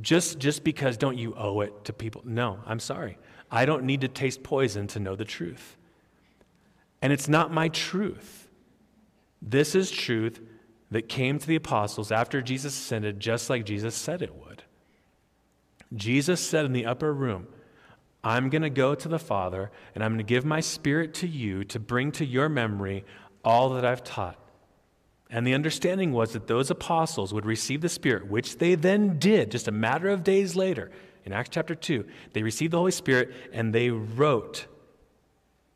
[0.00, 2.22] just, just because don't you owe it to people?
[2.24, 3.18] No, I'm sorry.
[3.50, 5.76] I don't need to taste poison to know the truth.
[7.02, 8.48] And it's not my truth.
[9.40, 10.40] This is truth
[10.90, 14.45] that came to the apostles after Jesus ascended, just like Jesus said it would.
[15.94, 17.46] Jesus said in the upper room,
[18.24, 21.28] I'm going to go to the Father and I'm going to give my spirit to
[21.28, 23.04] you to bring to your memory
[23.44, 24.38] all that I've taught.
[25.30, 29.50] And the understanding was that those apostles would receive the Spirit, which they then did
[29.50, 30.90] just a matter of days later.
[31.24, 34.66] In Acts chapter 2, they received the Holy Spirit and they wrote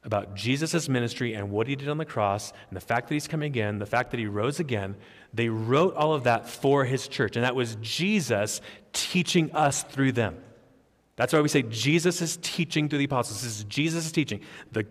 [0.02, 3.28] about Jesus' ministry and what he did on the cross and the fact that he's
[3.28, 4.96] coming again, the fact that he rose again.
[5.34, 7.36] They wrote all of that for his church.
[7.36, 8.60] And that was Jesus
[8.92, 10.38] teaching us through them.
[11.16, 13.42] That's why we say Jesus is teaching through the apostles.
[13.42, 14.40] This is Jesus' teaching.
[14.72, 14.86] The,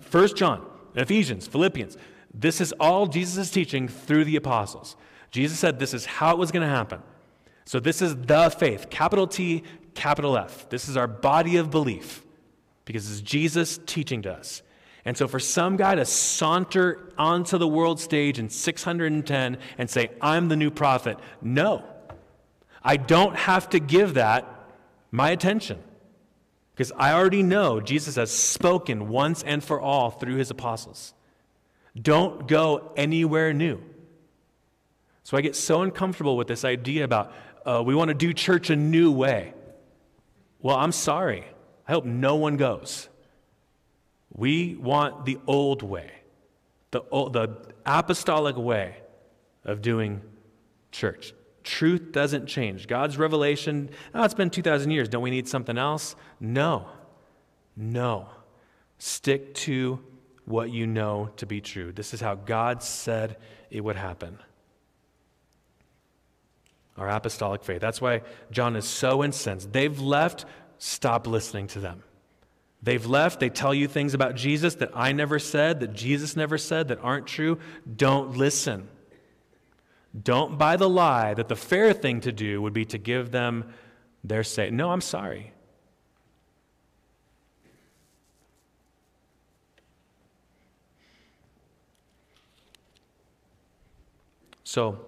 [0.00, 1.98] First John, Ephesians, Philippians.
[2.32, 4.96] This is all Jesus' teaching through the apostles.
[5.30, 7.02] Jesus said this is how it was going to happen.
[7.66, 10.70] So this is the faith, capital T, capital F.
[10.70, 12.22] This is our body of belief
[12.88, 14.62] because it's Jesus teaching to us.
[15.04, 20.10] And so, for some guy to saunter onto the world stage in 610 and say,
[20.22, 21.84] I'm the new prophet, no.
[22.82, 24.46] I don't have to give that
[25.10, 25.78] my attention
[26.72, 31.12] because I already know Jesus has spoken once and for all through his apostles.
[32.00, 33.82] Don't go anywhere new.
[35.24, 37.34] So I get so uncomfortable with this idea about
[37.66, 39.52] uh, we want to do church a new way.
[40.62, 41.44] Well, I'm sorry.
[41.88, 43.08] I hope no one goes.
[44.30, 46.10] We want the old way,
[46.90, 48.98] the, old, the apostolic way
[49.64, 50.20] of doing
[50.92, 51.32] church.
[51.64, 52.86] Truth doesn't change.
[52.86, 55.08] God's revelation, oh, it's been 2,000 years.
[55.08, 56.14] Don't we need something else?
[56.40, 56.86] No.
[57.74, 58.28] No.
[58.98, 59.98] Stick to
[60.44, 61.92] what you know to be true.
[61.92, 63.36] This is how God said
[63.70, 64.38] it would happen.
[66.96, 67.80] Our apostolic faith.
[67.80, 69.72] That's why John is so incensed.
[69.72, 70.46] They've left
[70.78, 72.02] stop listening to them.
[72.82, 76.56] They've left, they tell you things about Jesus that I never said, that Jesus never
[76.56, 77.58] said, that aren't true.
[77.96, 78.88] Don't listen.
[80.22, 83.74] Don't buy the lie that the fair thing to do would be to give them
[84.22, 84.70] their say.
[84.70, 85.52] No, I'm sorry.
[94.62, 94.98] So,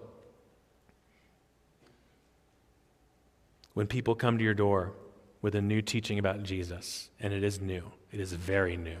[3.73, 4.93] when people come to your door
[5.41, 7.91] with a new teaching about Jesus, and it is new.
[8.11, 8.97] It is very new.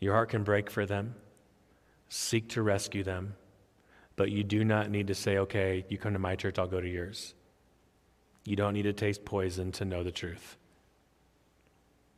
[0.00, 1.14] Your heart can break for them,
[2.08, 3.34] seek to rescue them,
[4.16, 6.80] but you do not need to say, okay, you come to my church, I'll go
[6.80, 7.34] to yours.
[8.44, 10.56] You don't need to taste poison to know the truth.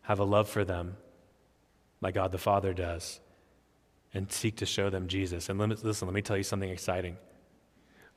[0.03, 0.97] Have a love for them,
[2.01, 3.21] like God the Father does,
[4.13, 5.49] and seek to show them Jesus.
[5.49, 7.17] And listen, let me tell you something exciting.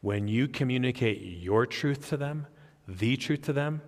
[0.02, 2.48] When you communicate your truth to them,
[2.98, 3.82] the truth to them,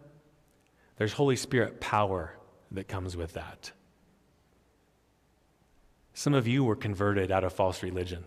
[0.98, 2.38] there's Holy Spirit power
[2.72, 3.72] that comes with that.
[6.14, 8.24] Some of you were converted out of false religion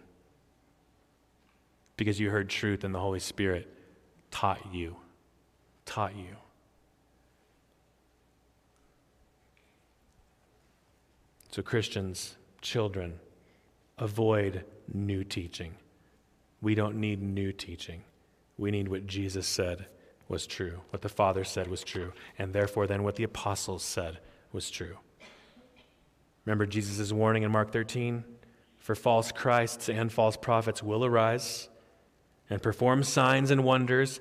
[1.96, 3.72] because you heard truth and the Holy Spirit
[4.30, 4.96] taught you.
[5.86, 6.36] Taught you.
[11.52, 13.20] So, Christians, children,
[13.96, 15.74] avoid new teaching.
[16.60, 18.02] We don't need new teaching.
[18.58, 19.86] We need what Jesus said
[20.28, 24.18] was true, what the Father said was true, and therefore then what the apostles said
[24.52, 24.96] was true.
[26.44, 28.24] Remember Jesus' warning in Mark 13?
[28.78, 31.68] For false Christs and false prophets will arise
[32.50, 34.20] and perform signs and wonders.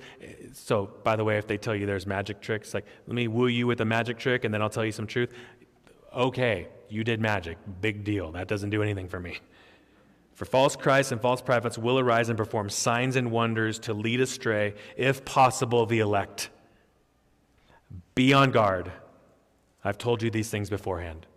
[0.53, 3.47] So, by the way, if they tell you there's magic tricks, like, let me woo
[3.47, 5.33] you with a magic trick and then I'll tell you some truth.
[6.15, 7.57] Okay, you did magic.
[7.81, 8.31] Big deal.
[8.31, 9.37] That doesn't do anything for me.
[10.33, 14.19] For false Christs and false prophets will arise and perform signs and wonders to lead
[14.19, 16.49] astray, if possible, the elect.
[18.15, 18.91] Be on guard.
[19.83, 21.27] I've told you these things beforehand.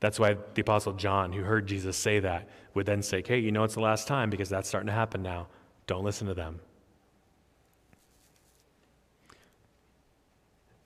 [0.00, 3.52] That's why the Apostle John, who heard Jesus say that, would then say, Hey, you
[3.52, 5.48] know it's the last time because that's starting to happen now.
[5.86, 6.60] Don't listen to them.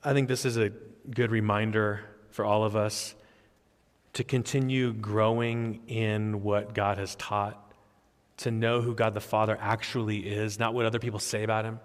[0.03, 0.71] I think this is a
[1.09, 2.01] good reminder
[2.31, 3.13] for all of us
[4.13, 7.73] to continue growing in what God has taught,
[8.37, 11.79] to know who God the Father actually is, not what other people say about him,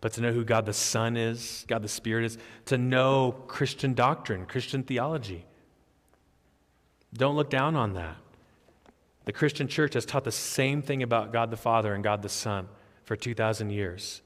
[0.00, 3.94] but to know who God the Son is, God the Spirit is, to know Christian
[3.94, 5.44] doctrine, Christian theology.
[7.12, 8.16] Don't look down on that.
[9.24, 12.28] The Christian church has taught the same thing about God the Father and God the
[12.28, 12.68] Son
[13.04, 14.22] for 2,000 years.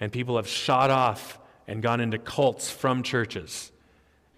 [0.00, 3.72] And people have shot off and gone into cults from churches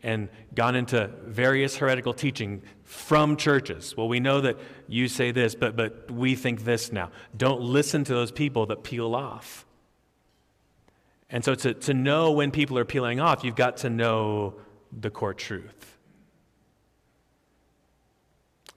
[0.03, 3.96] and gone into various heretical teaching from churches.
[3.96, 7.11] Well, we know that you say this, but, but we think this now.
[7.36, 9.66] Don't listen to those people that peel off.
[11.28, 14.55] And so, to, to know when people are peeling off, you've got to know
[14.98, 15.96] the core truth.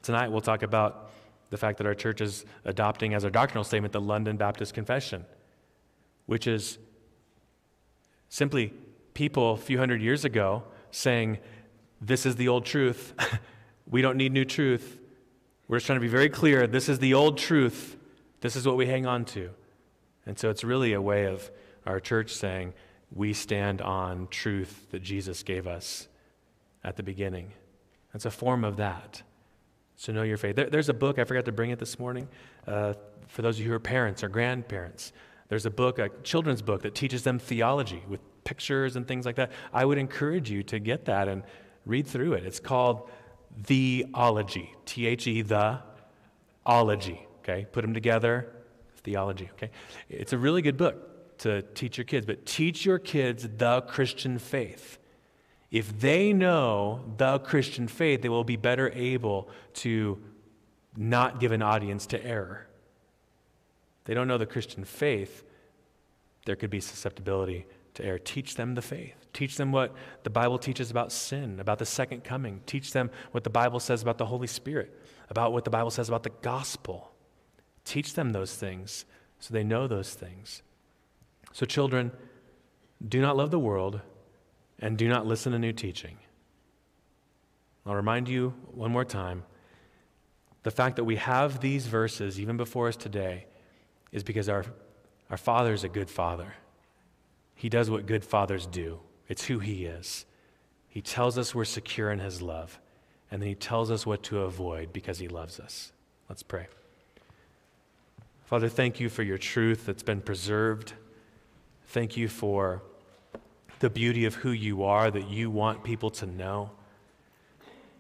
[0.04, 1.12] Tonight, we'll talk about
[1.50, 5.26] the fact that our church is adopting as our doctrinal statement the London Baptist Confession,
[6.26, 6.78] which is
[8.30, 8.74] simply
[9.14, 10.64] people a few hundred years ago
[10.94, 11.40] saying,
[12.02, 13.14] This is the old truth.
[13.90, 15.00] we don't need new truth.
[15.68, 16.68] We're just trying to be very clear.
[16.68, 17.98] This is the old truth.
[18.42, 19.50] This is what we hang on to.
[20.26, 21.50] And so it's really a way of
[21.86, 22.74] our church saying,
[23.14, 26.08] We stand on truth that Jesus gave us
[26.84, 27.52] at the beginning.
[28.14, 29.24] It's a form of that.
[29.96, 30.56] So know your faith.
[30.56, 32.28] There, there's a book, I forgot to bring it this morning,
[32.68, 32.94] uh,
[33.28, 35.14] for those of you who are parents or grandparents.
[35.48, 39.36] There's a book, a children's book, that teaches them theology with pictures and things like
[39.36, 39.52] that.
[39.74, 41.44] I would encourage you to get that and
[41.86, 42.46] read through it.
[42.46, 43.10] It's called
[43.64, 45.80] Theology, T H E, the
[46.66, 47.26] ology.
[47.40, 48.50] Okay, put them together,
[49.04, 49.50] theology.
[49.54, 49.70] Okay,
[50.10, 54.40] it's a really good book to teach your kids, but teach your kids the Christian
[54.40, 54.98] faith.
[55.72, 60.22] If they know the Christian faith, they will be better able to
[60.96, 62.68] not give an audience to error.
[64.06, 65.44] They don't know the Christian faith,
[66.46, 67.66] there could be susceptibility
[67.96, 68.20] to error.
[68.20, 69.16] Teach them the faith.
[69.34, 72.62] Teach them what the Bible teaches about sin, about the second coming.
[72.66, 76.08] Teach them what the Bible says about the Holy Spirit, about what the Bible says
[76.08, 77.12] about the gospel.
[77.86, 79.06] Teach them those things
[79.40, 80.62] so they know those things.
[81.52, 82.12] So, children,
[83.06, 84.02] do not love the world
[84.80, 86.18] and do not listen to new teaching.
[87.86, 89.44] I'll remind you one more time
[90.64, 93.46] the fact that we have these verses even before us today
[94.12, 94.66] is because our,
[95.30, 96.54] our Father is a good Father.
[97.64, 99.00] He does what good fathers do,
[99.30, 100.26] it's who He is.
[100.90, 102.78] He tells us we're secure in His love,
[103.32, 105.94] and then He tells us what to avoid because He loves us.
[106.28, 106.68] Let's pray.
[108.44, 110.92] Father, thank you for your truth that's been preserved.
[111.86, 112.82] Thank you for
[113.80, 116.70] the beauty of who you are that you want people to know.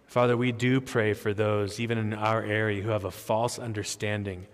[0.08, 4.46] Father, we do pray for those, even in our area, who have a false understanding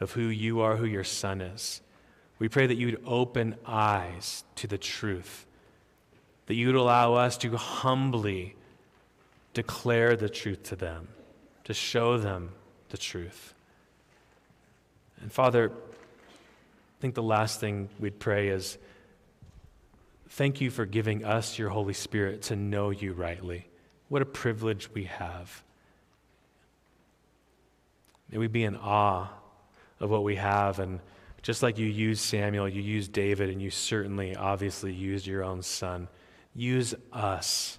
[0.00, 1.82] of who you are, who your son is.
[2.38, 5.46] We pray that you would open eyes to the truth,
[6.46, 8.56] that you would allow us to humbly
[9.52, 11.08] declare the truth to them,
[11.64, 12.50] to show them
[12.90, 13.54] the truth.
[15.20, 18.78] And Father, I think the last thing we'd pray is
[20.34, 23.68] Thank you for giving us your Holy Spirit to know you rightly.
[24.08, 25.62] What a privilege we have.
[28.32, 29.28] May we be in awe
[30.00, 30.80] of what we have.
[30.80, 30.98] And
[31.44, 35.60] just like you used Samuel, you used David, and you certainly, obviously, used your own
[35.60, 36.08] son.
[36.54, 37.78] Use us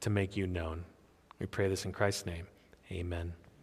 [0.00, 0.84] to make you known.
[1.38, 2.48] We pray this in Christ's name.
[2.90, 3.34] Amen.